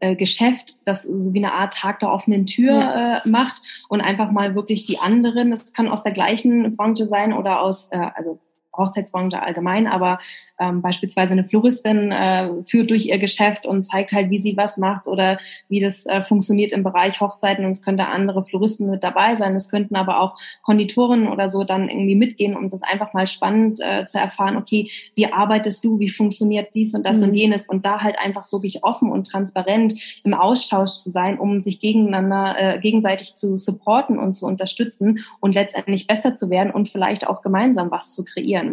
äh, 0.00 0.14
Geschäft, 0.14 0.76
das 0.84 1.04
so 1.04 1.32
wie 1.32 1.38
eine 1.38 1.54
Art 1.54 1.74
Tag 1.74 2.00
der 2.00 2.12
offenen 2.12 2.46
Tür 2.46 2.72
ja. 2.72 3.16
äh, 3.18 3.28
macht 3.28 3.62
und 3.88 4.00
einfach 4.00 4.30
mal 4.30 4.54
wirklich 4.54 4.84
die 4.84 4.98
anderen, 4.98 5.50
das 5.50 5.72
kann 5.72 5.88
aus 5.88 6.02
der 6.02 6.12
gleichen 6.12 6.76
Branche 6.76 7.06
sein 7.06 7.32
oder 7.32 7.60
aus, 7.60 7.88
äh, 7.92 8.08
also 8.14 8.38
Hochzeitsbranche 8.76 9.42
allgemein, 9.42 9.86
aber 9.86 10.18
ähm, 10.58 10.82
beispielsweise 10.82 11.32
eine 11.32 11.44
Floristin 11.44 12.12
äh, 12.12 12.50
führt 12.64 12.90
durch 12.90 13.06
ihr 13.06 13.18
Geschäft 13.18 13.66
und 13.66 13.84
zeigt 13.84 14.12
halt, 14.12 14.30
wie 14.30 14.38
sie 14.38 14.56
was 14.56 14.78
macht 14.78 15.06
oder 15.06 15.38
wie 15.68 15.80
das 15.80 16.06
äh, 16.06 16.22
funktioniert 16.22 16.72
im 16.72 16.82
Bereich 16.82 17.20
Hochzeiten 17.20 17.64
und 17.64 17.70
es 17.70 17.82
könnte 17.82 18.06
andere 18.06 18.44
Floristen 18.44 18.90
mit 18.90 19.04
dabei 19.04 19.34
sein, 19.34 19.54
es 19.54 19.68
könnten 19.68 19.96
aber 19.96 20.20
auch 20.20 20.38
Konditoren 20.62 21.28
oder 21.28 21.48
so 21.48 21.64
dann 21.64 21.88
irgendwie 21.88 22.14
mitgehen, 22.14 22.56
um 22.56 22.68
das 22.68 22.82
einfach 22.82 23.12
mal 23.12 23.26
spannend 23.26 23.80
äh, 23.80 24.06
zu 24.06 24.18
erfahren, 24.18 24.56
okay, 24.56 24.90
wie 25.14 25.32
arbeitest 25.32 25.84
du, 25.84 25.98
wie 25.98 26.08
funktioniert 26.08 26.74
dies 26.74 26.94
und 26.94 27.04
das 27.04 27.18
mhm. 27.18 27.24
und 27.24 27.34
jenes 27.34 27.68
und 27.68 27.84
da 27.84 28.00
halt 28.00 28.18
einfach 28.18 28.50
wirklich 28.52 28.84
offen 28.84 29.10
und 29.10 29.24
transparent 29.24 29.94
im 30.24 30.34
Austausch 30.34 30.96
zu 30.98 31.10
sein, 31.10 31.38
um 31.38 31.60
sich 31.60 31.80
gegeneinander, 31.80 32.54
äh, 32.58 32.78
gegenseitig 32.80 33.34
zu 33.34 33.58
supporten 33.58 34.18
und 34.18 34.34
zu 34.34 34.46
unterstützen 34.46 35.24
und 35.40 35.54
letztendlich 35.54 36.06
besser 36.06 36.34
zu 36.34 36.50
werden 36.50 36.70
und 36.70 36.88
vielleicht 36.88 37.26
auch 37.26 37.42
gemeinsam 37.42 37.90
was 37.90 38.14
zu 38.14 38.24
kreieren. 38.24 38.65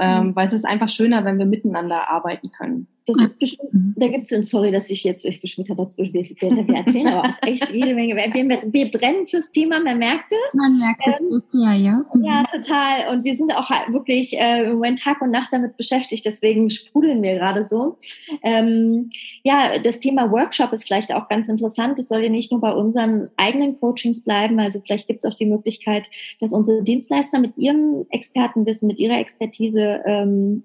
Ähm, 0.00 0.28
mhm. 0.28 0.36
weil 0.36 0.44
es 0.44 0.52
ist 0.52 0.64
einfach 0.64 0.88
schöner, 0.88 1.24
wenn 1.24 1.38
wir 1.38 1.46
miteinander 1.46 2.08
arbeiten 2.10 2.50
können. 2.50 2.86
Das 3.08 3.32
ist 3.32 3.40
bestimmt, 3.40 3.72
mhm. 3.72 3.94
da 3.96 4.08
gibt 4.08 4.30
es, 4.30 4.50
sorry, 4.50 4.70
dass 4.70 4.90
ich 4.90 5.02
jetzt 5.02 5.24
euch 5.24 5.40
beschwert 5.40 5.70
habe, 5.70 5.82
dazwischen 5.82 6.12
wir, 6.12 6.22
wir 6.22 6.76
erzählen 6.76 7.06
aber 7.08 7.28
auch 7.28 7.48
echt 7.48 7.70
jede 7.72 7.94
Menge. 7.94 8.14
Wir, 8.16 8.72
wir, 8.72 8.90
brennen 8.90 9.26
fürs 9.26 9.50
Thema, 9.50 9.80
man 9.80 9.98
merkt 9.98 10.32
es. 10.32 10.54
Man 10.54 10.78
merkt 10.78 11.00
es 11.06 11.20
ähm, 11.20 11.42
ja, 11.54 11.72
ja. 11.74 12.04
Mhm. 12.12 12.24
Ja, 12.24 12.44
total. 12.52 13.14
Und 13.14 13.24
wir 13.24 13.34
sind 13.36 13.50
auch 13.54 13.70
halt 13.70 13.92
wirklich 13.92 14.34
äh, 14.34 14.64
im 14.64 14.74
Moment 14.74 15.00
Tag 15.00 15.22
und 15.22 15.30
Nacht 15.30 15.52
damit 15.52 15.76
beschäftigt, 15.76 16.26
deswegen 16.26 16.68
sprudeln 16.68 17.22
wir 17.22 17.34
gerade 17.34 17.64
so. 17.64 17.96
Ähm, 18.42 19.10
ja, 19.42 19.78
das 19.82 20.00
Thema 20.00 20.30
Workshop 20.30 20.72
ist 20.72 20.84
vielleicht 20.84 21.12
auch 21.12 21.28
ganz 21.28 21.48
interessant. 21.48 21.98
Es 21.98 22.08
soll 22.08 22.22
ja 22.22 22.28
nicht 22.28 22.52
nur 22.52 22.60
bei 22.60 22.72
unseren 22.72 23.30
eigenen 23.36 23.78
Coachings 23.80 24.22
bleiben, 24.22 24.60
also 24.60 24.80
vielleicht 24.80 25.06
gibt 25.06 25.24
es 25.24 25.30
auch 25.30 25.36
die 25.36 25.46
Möglichkeit, 25.46 26.10
dass 26.40 26.52
unsere 26.52 26.82
Dienstleister 26.82 27.40
mit 27.40 27.56
ihrem 27.56 28.06
Expertenwissen, 28.10 28.86
mit 28.86 28.98
ihrer 28.98 29.18
Expertise 29.18 30.02
ähm, 30.06 30.64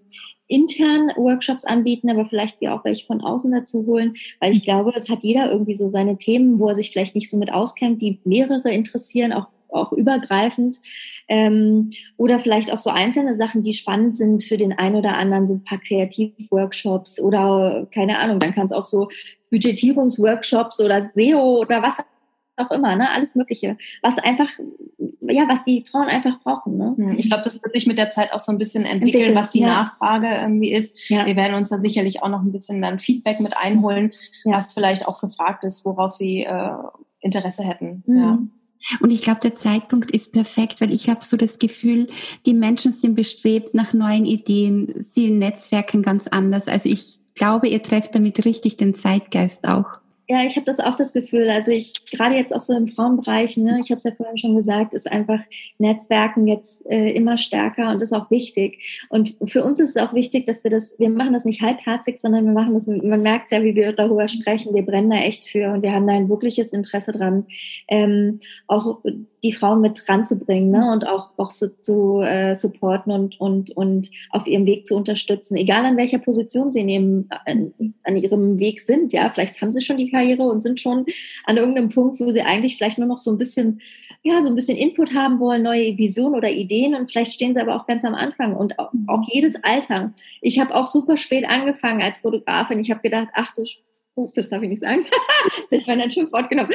intern 0.53 1.11
Workshops 1.15 1.65
anbieten, 1.65 2.09
aber 2.09 2.25
vielleicht 2.25 2.61
wir 2.61 2.73
auch 2.73 2.85
welche 2.85 3.05
von 3.05 3.21
außen 3.21 3.51
dazu 3.51 3.85
holen, 3.87 4.15
weil 4.39 4.51
ich 4.51 4.63
glaube, 4.63 4.93
es 4.95 5.09
hat 5.09 5.23
jeder 5.23 5.51
irgendwie 5.51 5.73
so 5.73 5.87
seine 5.87 6.17
Themen, 6.17 6.59
wo 6.59 6.69
er 6.69 6.75
sich 6.75 6.91
vielleicht 6.91 7.15
nicht 7.15 7.29
so 7.29 7.37
mit 7.37 7.51
auskennt, 7.51 8.01
die 8.01 8.19
mehrere 8.23 8.71
interessieren, 8.71 9.33
auch, 9.33 9.47
auch 9.69 9.91
übergreifend. 9.91 10.77
Ähm, 11.29 11.91
oder 12.17 12.39
vielleicht 12.39 12.71
auch 12.71 12.79
so 12.79 12.89
einzelne 12.89 13.33
Sachen, 13.35 13.61
die 13.61 13.73
spannend 13.73 14.17
sind 14.17 14.43
für 14.43 14.57
den 14.57 14.73
einen 14.73 14.97
oder 14.97 15.15
anderen, 15.17 15.47
so 15.47 15.55
ein 15.55 15.63
paar 15.63 15.79
Kreativworkshops 15.79 17.19
oder 17.19 17.87
keine 17.93 18.19
Ahnung, 18.19 18.39
dann 18.39 18.53
kann 18.53 18.65
es 18.65 18.73
auch 18.73 18.85
so 18.85 19.07
Budgetierungsworkshops 19.49 20.81
oder 20.81 21.01
SEO 21.01 21.61
oder 21.61 21.81
was 21.81 21.97
auch 22.57 22.71
immer, 22.71 22.95
ne? 22.95 23.09
Alles 23.11 23.35
Mögliche, 23.35 23.77
was 24.01 24.17
einfach, 24.17 24.49
ja, 25.21 25.47
was 25.47 25.63
die 25.63 25.83
Frauen 25.89 26.07
einfach 26.07 26.39
brauchen. 26.41 26.77
Ne? 26.77 26.93
Hm, 26.95 27.11
ich 27.17 27.27
glaube, 27.27 27.43
das 27.43 27.61
wird 27.63 27.73
sich 27.73 27.87
mit 27.87 27.97
der 27.97 28.09
Zeit 28.09 28.31
auch 28.31 28.39
so 28.39 28.51
ein 28.51 28.57
bisschen 28.57 28.85
entwickeln, 28.85 29.23
Entwickelt, 29.23 29.35
was 29.35 29.51
die 29.51 29.61
ja. 29.61 29.67
Nachfrage 29.67 30.27
irgendwie 30.27 30.73
ist. 30.73 31.09
Ja. 31.09 31.25
Wir 31.25 31.35
werden 31.35 31.55
uns 31.55 31.69
da 31.69 31.79
sicherlich 31.79 32.21
auch 32.21 32.29
noch 32.29 32.41
ein 32.41 32.51
bisschen 32.51 32.81
dann 32.81 32.99
Feedback 32.99 33.39
mit 33.39 33.57
einholen, 33.57 34.13
ja. 34.45 34.57
was 34.57 34.73
vielleicht 34.73 35.07
auch 35.07 35.19
gefragt 35.19 35.63
ist, 35.63 35.85
worauf 35.85 36.13
sie 36.13 36.43
äh, 36.43 36.69
Interesse 37.19 37.63
hätten. 37.63 38.03
Mhm. 38.05 38.17
Ja. 38.17 38.39
Und 38.99 39.11
ich 39.11 39.21
glaube, 39.21 39.39
der 39.39 39.55
Zeitpunkt 39.55 40.11
ist 40.11 40.33
perfekt, 40.33 40.81
weil 40.81 40.91
ich 40.91 41.09
habe 41.09 41.23
so 41.23 41.37
das 41.37 41.57
Gefühl, 41.57 42.07
die 42.45 42.53
Menschen 42.53 42.91
sind 42.91 43.15
bestrebt 43.15 43.73
nach 43.73 43.93
neuen 43.93 44.25
Ideen, 44.25 44.93
sie 44.99 45.29
netzwerken 45.29 46.01
ganz 46.01 46.27
anders. 46.27 46.67
Also 46.67 46.89
ich 46.89 47.19
glaube, 47.33 47.67
ihr 47.67 47.81
trefft 47.81 48.13
damit 48.13 48.45
richtig 48.45 48.77
den 48.77 48.93
Zeitgeist 48.93 49.67
auch. 49.67 50.02
Ja, 50.29 50.45
ich 50.45 50.55
habe 50.55 50.65
das 50.65 50.79
auch 50.79 50.95
das 50.95 51.11
Gefühl. 51.11 51.49
Also 51.49 51.71
ich 51.71 51.93
gerade 52.09 52.35
jetzt 52.35 52.55
auch 52.55 52.61
so 52.61 52.73
im 52.73 52.87
Frauenbereich, 52.87 53.57
ne, 53.57 53.79
ich 53.83 53.91
habe 53.91 53.97
es 53.97 54.05
ja 54.05 54.11
vorhin 54.11 54.37
schon 54.37 54.55
gesagt, 54.55 54.93
ist 54.93 55.11
einfach 55.11 55.39
Netzwerken 55.79 56.47
jetzt 56.47 56.85
äh, 56.89 57.11
immer 57.11 57.37
stärker 57.37 57.89
und 57.89 58.01
ist 58.01 58.13
auch 58.13 58.31
wichtig. 58.31 59.05
Und 59.09 59.35
für 59.43 59.65
uns 59.65 59.81
ist 59.81 59.97
es 59.97 60.01
auch 60.01 60.13
wichtig, 60.13 60.45
dass 60.45 60.63
wir 60.63 60.71
das, 60.71 60.93
wir 60.97 61.09
machen 61.09 61.33
das 61.33 61.43
nicht 61.43 61.61
halbherzig, 61.61 62.21
sondern 62.21 62.45
wir 62.45 62.53
machen 62.53 62.73
das, 62.73 62.87
man 62.87 63.21
merkt 63.21 63.51
ja, 63.51 63.63
wie 63.63 63.75
wir 63.75 63.91
darüber 63.91 64.29
sprechen, 64.29 64.73
wir 64.73 64.85
brennen 64.85 65.09
da 65.09 65.17
echt 65.17 65.45
für 65.45 65.73
und 65.73 65.81
wir 65.81 65.91
haben 65.91 66.07
da 66.07 66.13
ein 66.13 66.29
wirkliches 66.29 66.71
Interesse 66.71 67.11
dran, 67.11 67.45
ähm, 67.89 68.39
auch 68.67 69.01
die 69.43 69.51
Frauen 69.51 69.81
mit 69.81 70.07
ranzubringen 70.07 70.71
ne? 70.71 70.91
und 70.91 71.05
auch, 71.05 71.31
auch 71.37 71.51
so, 71.51 71.67
zu 71.67 72.19
äh, 72.21 72.55
supporten 72.55 73.11
und, 73.11 73.39
und, 73.39 73.71
und 73.75 74.09
auf 74.29 74.47
ihrem 74.47 74.65
Weg 74.65 74.87
zu 74.87 74.95
unterstützen, 74.95 75.57
egal 75.57 75.85
an 75.85 75.97
welcher 75.97 76.19
Position 76.19 76.71
sie 76.71 76.81
ihrem, 76.81 77.27
an, 77.45 77.73
an 78.03 78.17
ihrem 78.17 78.59
Weg 78.59 78.81
sind. 78.81 79.11
Ja, 79.11 79.29
vielleicht 79.29 79.61
haben 79.61 79.73
sie 79.73 79.81
schon 79.81 79.97
die 79.97 80.09
Karriere 80.09 80.43
und 80.43 80.63
sind 80.63 80.79
schon 80.79 81.05
an 81.45 81.57
irgendeinem 81.57 81.89
Punkt, 81.89 82.19
wo 82.19 82.31
sie 82.31 82.41
eigentlich 82.41 82.77
vielleicht 82.77 82.97
nur 82.97 83.07
noch 83.07 83.19
so 83.19 83.31
ein 83.31 83.37
bisschen, 83.37 83.81
ja, 84.23 84.41
so 84.41 84.49
ein 84.49 84.55
bisschen 84.55 84.77
Input 84.77 85.13
haben 85.13 85.39
wollen, 85.39 85.63
neue 85.63 85.97
Visionen 85.97 86.35
oder 86.35 86.49
Ideen 86.49 86.95
und 86.95 87.11
vielleicht 87.11 87.33
stehen 87.33 87.53
sie 87.53 87.61
aber 87.61 87.75
auch 87.75 87.85
ganz 87.85 88.05
am 88.05 88.15
Anfang 88.15 88.55
und 88.55 88.79
auch, 88.79 88.91
auch 89.07 89.27
jedes 89.29 89.61
Alter. 89.63 90.05
Ich 90.41 90.59
habe 90.59 90.73
auch 90.73 90.87
super 90.87 91.17
spät 91.17 91.45
angefangen 91.47 92.01
als 92.01 92.21
Fotografin. 92.21 92.79
Ich 92.79 92.91
habe 92.91 93.01
gedacht, 93.01 93.27
ach, 93.33 93.51
das, 93.55 93.67
oh, 94.15 94.31
das 94.35 94.49
darf 94.49 94.61
ich 94.63 94.69
nicht 94.69 94.81
sagen. 94.81 95.05
ich 95.69 95.87
war 95.87 95.95
dann 95.95 96.11
schon 96.11 96.29
fortgenommen. 96.29 96.71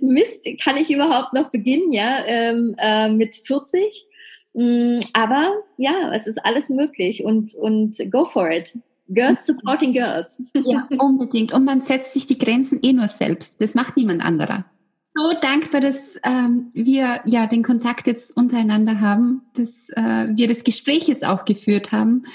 Mist, 0.00 0.46
kann 0.62 0.76
ich 0.76 0.90
überhaupt 0.90 1.32
noch 1.32 1.50
beginnen, 1.50 1.92
ja, 1.92 2.24
ähm, 2.26 2.74
äh, 2.78 3.08
mit 3.08 3.34
40? 3.34 4.06
Mm, 4.54 4.98
aber 5.12 5.62
ja, 5.76 6.12
es 6.12 6.26
ist 6.26 6.44
alles 6.44 6.70
möglich 6.70 7.24
und, 7.24 7.54
und 7.54 7.96
go 8.10 8.24
for 8.24 8.50
it. 8.50 8.76
Girls 9.08 9.46
supporting 9.46 9.92
girls. 9.92 10.40
Ja, 10.54 10.88
unbedingt. 10.98 11.52
Und 11.52 11.64
man 11.64 11.82
setzt 11.82 12.14
sich 12.14 12.26
die 12.26 12.38
Grenzen 12.38 12.80
eh 12.82 12.92
nur 12.92 13.08
selbst. 13.08 13.60
Das 13.60 13.74
macht 13.74 13.96
niemand 13.96 14.24
anderer 14.24 14.64
so 15.12 15.32
dankbar, 15.40 15.80
dass 15.80 16.20
ähm, 16.22 16.68
wir 16.72 17.20
ja 17.24 17.46
den 17.46 17.64
Kontakt 17.64 18.06
jetzt 18.06 18.36
untereinander 18.36 19.00
haben, 19.00 19.42
dass 19.54 19.88
äh, 19.90 20.28
wir 20.30 20.46
das 20.46 20.62
Gespräch 20.62 21.08
jetzt 21.08 21.26
auch 21.26 21.44
geführt 21.44 21.90
haben 21.90 22.26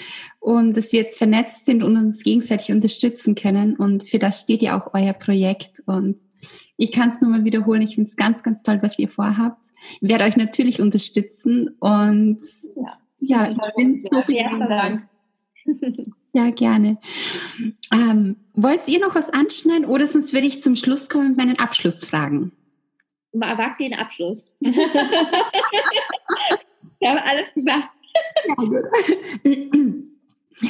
und 0.41 0.75
dass 0.75 0.91
wir 0.91 0.99
jetzt 0.99 1.17
vernetzt 1.17 1.65
sind 1.65 1.83
und 1.83 1.95
uns 1.95 2.21
gegenseitig 2.23 2.71
unterstützen 2.71 3.33
können. 3.33 3.77
Und 3.77 4.03
für 4.09 4.19
das 4.19 4.41
steht 4.41 4.61
ja 4.61 4.77
auch 4.77 4.93
euer 4.93 5.13
Projekt. 5.13 5.83
Und 5.85 6.17
ich 6.75 6.91
kann 6.91 7.09
es 7.09 7.21
nur 7.21 7.31
mal 7.31 7.45
wiederholen. 7.45 7.81
Ich 7.81 7.95
finde 7.95 8.09
es 8.09 8.17
ganz, 8.17 8.43
ganz 8.43 8.61
toll, 8.61 8.79
was 8.81 8.99
ihr 8.99 9.07
vorhabt. 9.07 9.63
Ich 10.01 10.09
werde 10.09 10.25
euch 10.25 10.35
natürlich 10.35 10.81
unterstützen 10.81 11.69
und 11.79 12.41
ja, 12.75 12.97
ja 13.21 13.51
ich 13.51 13.57
bin 13.77 13.95
so 13.95 14.09
Dank. 14.09 15.07
Ja, 16.33 16.49
gerne. 16.49 16.97
Ähm, 17.93 18.35
wollt 18.53 18.85
ihr 18.89 18.99
noch 18.99 19.15
was 19.15 19.29
anschneiden 19.29 19.85
oder 19.85 20.05
sonst 20.05 20.33
würde 20.33 20.45
ich 20.45 20.61
zum 20.61 20.75
Schluss 20.75 21.09
kommen 21.09 21.29
mit 21.29 21.37
meinen 21.37 21.57
Abschlussfragen? 21.57 22.51
Wagt 23.39 23.79
den 23.79 23.93
Abschluss. 23.93 24.45
Wir 24.61 24.73
haben 27.09 27.19
alles 27.19 27.53
gesagt. 27.53 27.89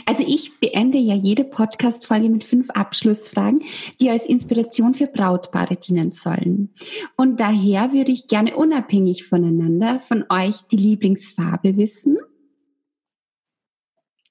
Also 0.05 0.23
ich 0.27 0.59
beende 0.59 0.97
ja 0.97 1.13
jede 1.13 1.43
Podcast-Folge 1.43 2.29
mit 2.29 2.43
fünf 2.43 2.71
Abschlussfragen, 2.71 3.63
die 4.01 4.09
als 4.09 4.25
Inspiration 4.25 4.95
für 4.95 5.07
Brautpaare 5.07 5.75
dienen 5.75 6.09
sollen. 6.09 6.71
Und 7.15 7.39
daher 7.39 7.93
würde 7.93 8.11
ich 8.11 8.27
gerne 8.27 8.55
unabhängig 8.55 9.25
voneinander 9.25 9.99
von 9.99 10.25
euch 10.29 10.55
die 10.71 10.77
Lieblingsfarbe 10.77 11.77
wissen. 11.77 12.17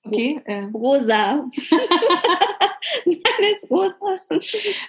Okay. 0.05 0.41
Äh. 0.45 0.65
Rosa. 0.75 1.49
Alles 3.07 3.71
rosa. 3.71 4.21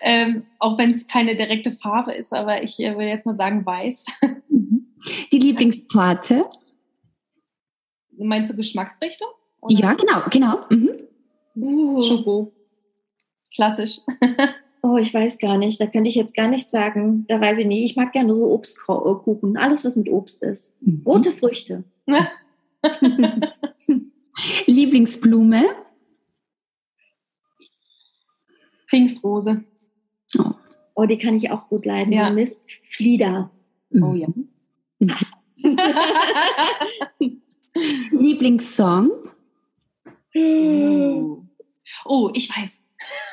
Ähm, 0.02 0.44
auch 0.60 0.78
wenn 0.78 0.92
es 0.92 1.08
keine 1.08 1.36
direkte 1.36 1.72
Farbe 1.72 2.14
ist, 2.14 2.34
aber 2.34 2.64
ich 2.64 2.80
äh, 2.80 2.98
will 2.98 3.08
jetzt 3.08 3.26
mal 3.26 3.36
sagen 3.36 3.66
weiß. 3.66 4.06
Mhm. 4.50 4.94
Die 5.32 5.40
Lieblingstorte? 5.40 6.46
Meinst 8.18 8.52
du 8.52 8.56
Geschmacksrichtung? 8.56 9.28
Oder? 9.62 9.76
Ja, 9.76 9.94
genau, 9.94 10.22
genau. 10.30 10.60
Mhm. 10.70 10.92
Uh. 11.56 12.02
Schoko. 12.02 12.54
Klassisch. 13.54 14.00
Oh, 14.88 14.98
ich 14.98 15.12
weiß 15.12 15.40
gar 15.40 15.58
nicht. 15.58 15.82
Da 15.82 15.88
könnte 15.88 16.12
ich 16.12 16.16
jetzt 16.16 16.36
gar 16.36 16.48
nichts 16.48 16.72
sagen. 16.72 17.26
Da 17.28 17.42
weiß 17.42 17.58
ich 17.58 17.66
nicht. 17.66 17.84
Ich 17.84 17.96
mag 17.96 18.12
gerne 18.12 18.36
so 18.36 18.52
Obstkuchen. 18.52 19.58
Alles, 19.58 19.84
was 19.84 19.96
mit 19.96 20.10
Obst 20.10 20.44
ist. 20.44 20.76
Mhm. 20.80 21.02
Rote 21.04 21.32
Früchte. 21.32 21.86
Lieblingsblume? 24.66 25.66
Pfingstrose. 28.90 29.64
Oh. 30.38 30.52
oh, 30.96 31.06
die 31.06 31.18
kann 31.18 31.36
ich 31.36 31.52
auch 31.52 31.68
gut 31.70 31.86
leiden. 31.86 32.12
Ja. 32.14 32.30
Mist. 32.30 32.62
Flieder. 32.84 33.52
Oh 33.94 34.14
ja. 34.14 34.28
Lieblingssong? 38.12 39.12
Oh. 40.36 41.44
oh, 42.06 42.30
ich 42.34 42.50
weiß. 42.50 42.82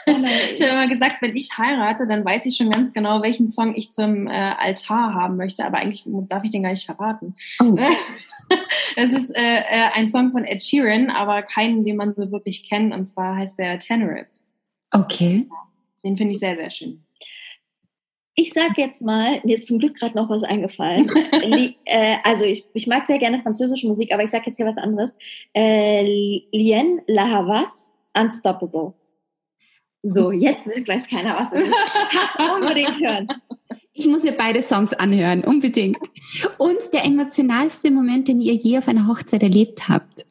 Ich 0.07 0.61
habe 0.63 0.73
immer 0.73 0.89
gesagt, 0.89 1.23
wenn 1.23 1.37
ich 1.37 1.57
heirate, 1.57 2.07
dann 2.07 2.25
weiß 2.25 2.47
ich 2.47 2.57
schon 2.57 2.71
ganz 2.71 2.93
genau, 2.93 3.23
welchen 3.23 3.51
Song 3.51 3.75
ich 3.75 3.93
zum 3.93 4.27
äh, 4.27 4.31
Altar 4.31 5.15
haben 5.15 5.37
möchte, 5.37 5.65
aber 5.65 5.79
eigentlich 5.79 6.05
darf 6.29 6.45
ich 6.45 6.51
den 6.51 6.65
gar 6.65 6.71
nicht 6.71 6.87
verraten. 6.87 7.37
Oh. 7.61 7.77
Es 8.97 9.13
ist 9.13 9.31
äh, 9.35 9.41
äh, 9.41 9.89
ein 9.95 10.07
Song 10.07 10.33
von 10.33 10.45
Ed 10.45 10.63
Sheeran, 10.63 11.09
aber 11.09 11.43
keinen, 11.43 11.85
den 11.85 11.97
man 11.97 12.15
so 12.15 12.31
wirklich 12.31 12.69
kennt, 12.69 12.93
und 12.93 13.07
zwar 13.07 13.37
heißt 13.37 13.59
der 13.59 13.79
Tenerife. 13.79 14.29
Okay. 14.91 15.49
Den 16.05 16.17
finde 16.17 16.33
ich 16.33 16.41
sehr, 16.41 16.57
sehr 16.57 16.71
schön. 16.71 17.03
Ich 18.35 18.53
sag 18.53 18.79
jetzt 18.79 19.03
mal, 19.03 19.41
mir 19.45 19.57
ist 19.57 19.67
zum 19.67 19.79
Glück 19.79 19.95
gerade 19.95 20.17
noch 20.17 20.29
was 20.31 20.43
eingefallen. 20.43 21.07
äh, 21.85 22.17
also 22.25 22.45
ich, 22.45 22.67
ich 22.73 22.87
mag 22.87 23.07
sehr 23.07 23.19
gerne 23.19 23.41
französische 23.41 23.87
Musik, 23.87 24.13
aber 24.13 24.25
ich 24.25 24.31
sag 24.31 24.47
jetzt 24.47 24.57
hier 24.57 24.67
was 24.67 24.79
anderes. 24.79 25.17
Äh, 25.55 26.05
Lien 26.51 27.03
La 27.07 27.29
Havas, 27.29 27.95
Unstoppable. 28.15 28.95
So, 30.03 30.33
jetzt 30.33 30.67
weiß 30.67 31.09
keiner, 31.09 31.35
was. 31.35 31.53
Unbedingt 32.63 32.99
hören. 33.01 33.29
Ich 33.95 34.07
muss 34.07 34.25
mir 34.25 34.33
beide 34.33 34.63
Songs 34.63 34.93
anhören, 34.93 35.45
unbedingt. 35.45 35.99
Und 36.59 36.79
der 36.93 37.05
emotionalste 37.05 37.91
Moment, 37.91 38.29
den 38.29 38.41
ihr 38.41 38.55
je 38.55 38.79
auf 38.79 38.89
einer 38.89 39.07
Hochzeit 39.07 39.43
erlebt 39.43 39.89
habt 39.89 40.27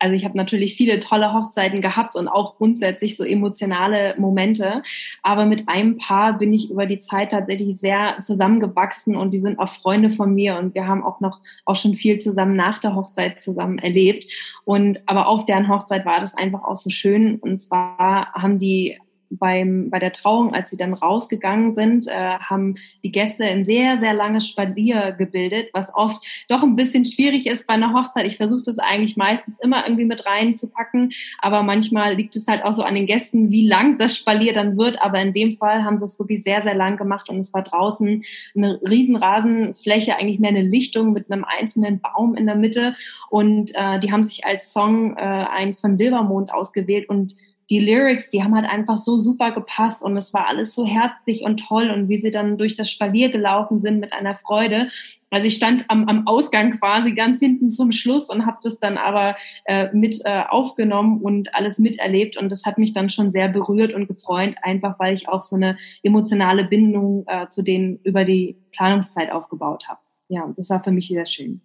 also 0.00 0.16
ich 0.16 0.24
habe 0.24 0.36
natürlich 0.36 0.76
viele 0.76 0.98
tolle 0.98 1.32
Hochzeiten 1.34 1.82
gehabt 1.82 2.16
und 2.16 2.26
auch 2.26 2.56
grundsätzlich 2.56 3.16
so 3.16 3.24
emotionale 3.24 4.14
Momente. 4.18 4.82
Aber 5.22 5.44
mit 5.44 5.68
einem 5.68 5.98
Paar 5.98 6.38
bin 6.38 6.52
ich 6.52 6.70
über 6.70 6.86
die 6.86 6.98
Zeit 6.98 7.30
tatsächlich 7.30 7.78
sehr 7.78 8.16
zusammengewachsen 8.20 9.14
und 9.14 9.34
die 9.34 9.40
sind 9.40 9.58
auch 9.58 9.68
Freunde 9.68 10.10
von 10.10 10.34
mir 10.34 10.56
und 10.56 10.74
wir 10.74 10.88
haben 10.88 11.04
auch 11.04 11.20
noch 11.20 11.40
auch 11.66 11.76
schon 11.76 11.94
viel 11.94 12.18
zusammen 12.18 12.56
nach 12.56 12.78
der 12.80 12.96
Hochzeit 12.96 13.40
zusammen 13.40 13.78
erlebt. 13.78 14.26
Und 14.64 15.00
aber 15.06 15.28
auf 15.28 15.44
deren 15.44 15.68
Hochzeit 15.68 16.06
war 16.06 16.20
das 16.20 16.34
einfach 16.34 16.64
auch 16.64 16.76
so 16.76 16.88
schön. 16.88 17.36
Und 17.36 17.58
zwar 17.58 18.32
haben 18.32 18.58
die 18.58 18.98
beim, 19.30 19.90
bei 19.90 19.98
der 19.98 20.12
Trauung, 20.12 20.52
als 20.52 20.70
sie 20.70 20.76
dann 20.76 20.92
rausgegangen 20.92 21.72
sind, 21.72 22.08
äh, 22.08 22.12
haben 22.12 22.76
die 23.02 23.12
Gäste 23.12 23.44
ein 23.44 23.64
sehr, 23.64 23.98
sehr 23.98 24.12
langes 24.12 24.48
Spalier 24.48 25.12
gebildet, 25.12 25.70
was 25.72 25.94
oft 25.94 26.22
doch 26.48 26.62
ein 26.62 26.76
bisschen 26.76 27.04
schwierig 27.04 27.46
ist 27.46 27.66
bei 27.66 27.74
einer 27.74 27.94
Hochzeit. 27.94 28.26
Ich 28.26 28.36
versuche 28.36 28.62
das 28.64 28.78
eigentlich 28.78 29.16
meistens 29.16 29.58
immer 29.60 29.84
irgendwie 29.86 30.04
mit 30.04 30.26
reinzupacken, 30.26 31.12
aber 31.38 31.62
manchmal 31.62 32.14
liegt 32.14 32.34
es 32.36 32.48
halt 32.48 32.64
auch 32.64 32.72
so 32.72 32.82
an 32.82 32.94
den 32.94 33.06
Gästen, 33.06 33.50
wie 33.50 33.66
lang 33.66 33.98
das 33.98 34.16
Spalier 34.16 34.52
dann 34.52 34.76
wird. 34.76 35.00
Aber 35.00 35.20
in 35.20 35.32
dem 35.32 35.52
Fall 35.52 35.84
haben 35.84 35.98
sie 35.98 36.04
es 36.04 36.18
wirklich 36.18 36.42
sehr, 36.42 36.62
sehr 36.62 36.74
lang 36.74 36.96
gemacht 36.96 37.28
und 37.28 37.38
es 37.38 37.54
war 37.54 37.62
draußen 37.62 38.22
eine 38.56 38.80
riesen 38.82 39.16
Rasenfläche, 39.16 40.16
eigentlich 40.16 40.40
mehr 40.40 40.50
eine 40.50 40.62
Lichtung 40.62 41.12
mit 41.12 41.30
einem 41.30 41.44
einzelnen 41.44 42.00
Baum 42.00 42.34
in 42.34 42.46
der 42.46 42.56
Mitte. 42.56 42.94
Und 43.28 43.70
äh, 43.74 44.00
die 44.00 44.10
haben 44.10 44.24
sich 44.24 44.44
als 44.44 44.72
Song 44.72 45.16
äh, 45.16 45.20
ein 45.20 45.74
von 45.74 45.96
Silbermond 45.96 46.52
ausgewählt 46.52 47.08
und 47.08 47.36
die 47.70 47.78
Lyrics, 47.78 48.28
die 48.28 48.42
haben 48.42 48.54
halt 48.54 48.68
einfach 48.68 48.96
so 48.96 49.20
super 49.20 49.52
gepasst 49.52 50.02
und 50.02 50.16
es 50.16 50.34
war 50.34 50.48
alles 50.48 50.74
so 50.74 50.84
herzlich 50.84 51.42
und 51.42 51.68
toll 51.68 51.88
und 51.90 52.08
wie 52.08 52.18
sie 52.18 52.30
dann 52.30 52.58
durch 52.58 52.74
das 52.74 52.90
Spalier 52.90 53.30
gelaufen 53.30 53.78
sind 53.78 54.00
mit 54.00 54.12
einer 54.12 54.34
Freude. 54.34 54.88
Also 55.30 55.46
ich 55.46 55.54
stand 55.54 55.84
am, 55.86 56.08
am 56.08 56.26
Ausgang 56.26 56.72
quasi 56.72 57.12
ganz 57.12 57.38
hinten 57.38 57.68
zum 57.68 57.92
Schluss 57.92 58.28
und 58.28 58.44
habe 58.44 58.58
das 58.62 58.80
dann 58.80 58.98
aber 58.98 59.36
äh, 59.66 59.88
mit 59.92 60.20
äh, 60.24 60.42
aufgenommen 60.48 61.20
und 61.20 61.54
alles 61.54 61.78
miterlebt 61.78 62.36
und 62.36 62.50
das 62.50 62.66
hat 62.66 62.76
mich 62.76 62.92
dann 62.92 63.08
schon 63.08 63.30
sehr 63.30 63.48
berührt 63.48 63.94
und 63.94 64.08
gefreut, 64.08 64.56
einfach 64.62 64.98
weil 64.98 65.14
ich 65.14 65.28
auch 65.28 65.42
so 65.42 65.54
eine 65.54 65.78
emotionale 66.02 66.64
Bindung 66.64 67.24
äh, 67.28 67.46
zu 67.46 67.62
denen 67.62 68.00
über 68.02 68.24
die 68.24 68.56
Planungszeit 68.72 69.30
aufgebaut 69.30 69.84
habe. 69.88 70.00
Ja, 70.28 70.52
das 70.56 70.70
war 70.70 70.82
für 70.82 70.90
mich 70.90 71.06
sehr 71.06 71.26
schön. 71.26 71.60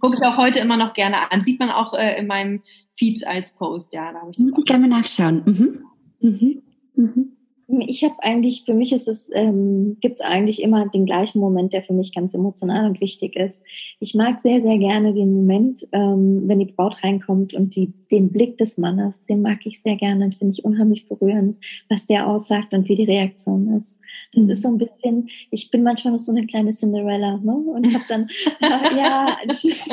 Gucke 0.00 0.16
ich 0.16 0.24
auch 0.24 0.36
heute 0.36 0.58
immer 0.60 0.76
noch 0.76 0.92
gerne 0.92 1.30
an. 1.30 1.44
Sieht 1.44 1.60
man 1.60 1.70
auch 1.70 1.94
äh, 1.94 2.18
in 2.18 2.26
meinem 2.26 2.62
Feed 2.94 3.26
als 3.26 3.54
Post, 3.54 3.92
ja. 3.92 4.12
Da 4.12 4.20
ich 4.30 4.38
Muss 4.38 4.58
ich 4.58 4.64
gerne 4.64 4.88
mal 4.88 5.00
nachschauen. 5.00 5.42
Mhm. 5.44 5.84
Mhm. 6.20 6.62
Mhm. 6.94 7.32
Ich 7.68 8.04
habe 8.04 8.14
eigentlich, 8.20 8.64
für 8.66 8.74
mich 8.74 8.92
ist 8.92 9.08
es, 9.08 9.28
ähm, 9.32 9.96
gibt 10.00 10.20
es 10.20 10.26
eigentlich 10.26 10.62
immer 10.62 10.88
den 10.88 11.06
gleichen 11.06 11.38
Moment, 11.38 11.72
der 11.72 11.82
für 11.82 11.92
mich 11.92 12.14
ganz 12.14 12.34
emotional 12.34 12.86
und 12.86 13.00
wichtig 13.00 13.36
ist. 13.36 13.62
Ich 14.00 14.14
mag 14.14 14.40
sehr, 14.40 14.60
sehr 14.60 14.78
gerne 14.78 15.12
den 15.12 15.32
Moment, 15.32 15.86
ähm, 15.92 16.42
wenn 16.46 16.58
die 16.58 16.72
Braut 16.72 17.02
reinkommt 17.02 17.54
und 17.54 17.74
die, 17.76 17.92
den 18.10 18.30
Blick 18.30 18.58
des 18.58 18.78
Mannes, 18.78 19.24
den 19.24 19.42
mag 19.42 19.64
ich 19.64 19.80
sehr 19.80 19.96
gerne, 19.96 20.28
den 20.28 20.32
finde 20.32 20.54
ich 20.54 20.64
unheimlich 20.64 21.08
berührend, 21.08 21.58
was 21.88 22.04
der 22.06 22.28
aussagt 22.28 22.74
und 22.74 22.88
wie 22.88 22.96
die 22.96 23.04
Reaktion 23.04 23.78
ist. 23.78 23.96
Das 24.34 24.46
mhm. 24.46 24.52
ist 24.52 24.62
so 24.62 24.68
ein 24.68 24.78
bisschen, 24.78 25.28
ich 25.50 25.70
bin 25.70 25.82
manchmal 25.82 26.12
noch 26.12 26.20
so 26.20 26.32
eine 26.32 26.46
kleine 26.46 26.72
Cinderella, 26.72 27.38
ne? 27.38 27.54
Und 27.54 27.94
habe 27.94 28.04
dann, 28.08 28.28
äh, 28.60 28.96
ja, 28.96 29.36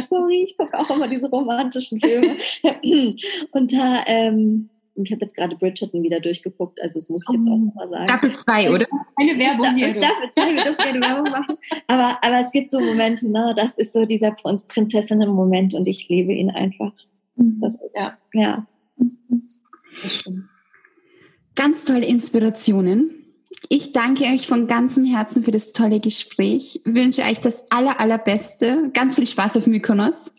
sorry, 0.09 0.43
ich 0.43 0.57
gucke 0.57 0.77
auch 0.77 0.89
immer 0.89 1.07
diese 1.07 1.29
romantischen 1.29 2.01
Filme. 2.01 2.37
und 3.51 3.73
da, 3.73 4.03
ähm, 4.07 4.69
ich 5.05 5.11
habe 5.11 5.25
jetzt 5.25 5.35
gerade 5.35 5.55
Bridgerton 5.55 6.03
wieder 6.03 6.19
durchgeguckt, 6.19 6.81
also 6.81 6.99
das 6.99 7.09
muss 7.09 7.23
ich 7.27 7.33
jetzt 7.33 7.47
auch 7.47 7.53
oh. 7.53 7.71
mal 7.75 7.89
sagen. 7.89 8.07
Staffel 8.07 8.33
2, 8.33 8.71
oder? 8.71 8.85
Eine 9.15 9.37
Werbung 9.37 9.75
hier. 9.75 9.91
Staffel 9.91 10.31
2, 10.33 10.55
wir 10.55 10.63
dürfen 10.63 10.77
keine 10.77 11.01
Werbung 11.01 11.31
machen. 11.31 11.57
Aber, 11.87 12.17
aber 12.21 12.39
es 12.39 12.51
gibt 12.51 12.71
so 12.71 12.79
Momente, 12.79 13.29
ne, 13.29 13.53
das 13.55 13.75
ist 13.75 13.93
so 13.93 14.05
dieser 14.05 14.31
Prinzessinnen-Moment 14.31 15.73
und 15.73 15.87
ich 15.87 16.07
liebe 16.09 16.33
ihn 16.33 16.49
einfach. 16.49 16.93
Mhm. 17.35 17.59
Das 17.61 17.73
ist, 17.73 17.95
ja. 17.95 18.17
ja. 18.33 18.67
Ganz 21.55 21.85
tolle 21.85 22.05
Inspirationen. 22.05 23.19
Ich 23.67 23.91
danke 23.91 24.23
euch 24.25 24.47
von 24.47 24.67
ganzem 24.67 25.05
Herzen 25.05 25.43
für 25.43 25.51
das 25.51 25.73
tolle 25.73 25.99
Gespräch. 25.99 26.81
Ich 26.83 26.93
wünsche 26.93 27.23
euch 27.23 27.39
das 27.39 27.69
aller, 27.71 27.99
allerbeste. 27.99 28.89
Ganz 28.93 29.15
viel 29.15 29.27
Spaß 29.27 29.57
auf 29.57 29.67
Mykonos. 29.67 30.33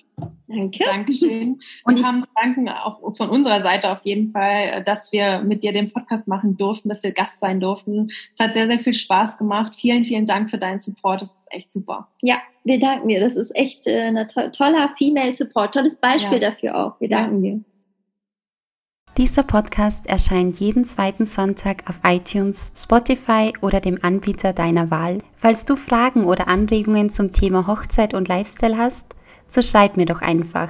Danke. 0.50 0.84
Dankeschön. 0.84 1.60
Und 1.84 1.98
wir 1.98 2.04
haben 2.04 2.24
Danken 2.34 2.68
auch 2.68 3.14
von 3.16 3.30
unserer 3.30 3.62
Seite 3.62 3.90
auf 3.92 4.00
jeden 4.02 4.32
Fall, 4.32 4.82
dass 4.84 5.12
wir 5.12 5.40
mit 5.42 5.62
dir 5.62 5.72
den 5.72 5.92
Podcast 5.92 6.26
machen 6.26 6.56
durften, 6.56 6.88
dass 6.88 7.02
wir 7.04 7.12
Gast 7.12 7.38
sein 7.38 7.60
durften. 7.60 8.08
Es 8.34 8.40
hat 8.40 8.54
sehr, 8.54 8.66
sehr 8.66 8.80
viel 8.80 8.94
Spaß 8.94 9.38
gemacht. 9.38 9.76
Vielen, 9.76 10.04
vielen 10.04 10.26
Dank 10.26 10.50
für 10.50 10.58
deinen 10.58 10.80
Support. 10.80 11.22
Das 11.22 11.36
ist 11.36 11.46
echt 11.50 11.70
super. 11.70 12.08
Ja, 12.22 12.40
wir 12.64 12.80
danken 12.80 13.08
dir. 13.08 13.20
Das 13.20 13.36
ist 13.36 13.54
echt 13.54 13.86
äh, 13.86 14.08
ein 14.08 14.26
to 14.26 14.48
toller 14.48 14.90
Female 14.98 15.32
Support. 15.32 15.74
Tolles 15.74 16.00
Beispiel 16.00 16.42
ja. 16.42 16.50
dafür 16.50 16.76
auch. 16.76 17.00
Wir 17.00 17.08
danken 17.08 17.44
ja. 17.44 17.52
dir. 17.52 17.60
Dieser 19.16 19.42
Podcast 19.42 20.06
erscheint 20.06 20.58
jeden 20.60 20.84
zweiten 20.84 21.26
Sonntag 21.26 21.90
auf 21.90 21.96
iTunes, 22.04 22.72
Spotify 22.74 23.52
oder 23.60 23.80
dem 23.80 23.98
Anbieter 24.02 24.52
deiner 24.52 24.90
Wahl. 24.90 25.18
Falls 25.36 25.64
du 25.64 25.76
Fragen 25.76 26.24
oder 26.24 26.48
Anregungen 26.48 27.10
zum 27.10 27.32
Thema 27.32 27.66
Hochzeit 27.66 28.14
und 28.14 28.28
Lifestyle 28.28 28.78
hast, 28.78 29.14
so 29.50 29.60
schreib 29.62 29.96
mir 29.96 30.06
doch 30.06 30.22
einfach. 30.22 30.68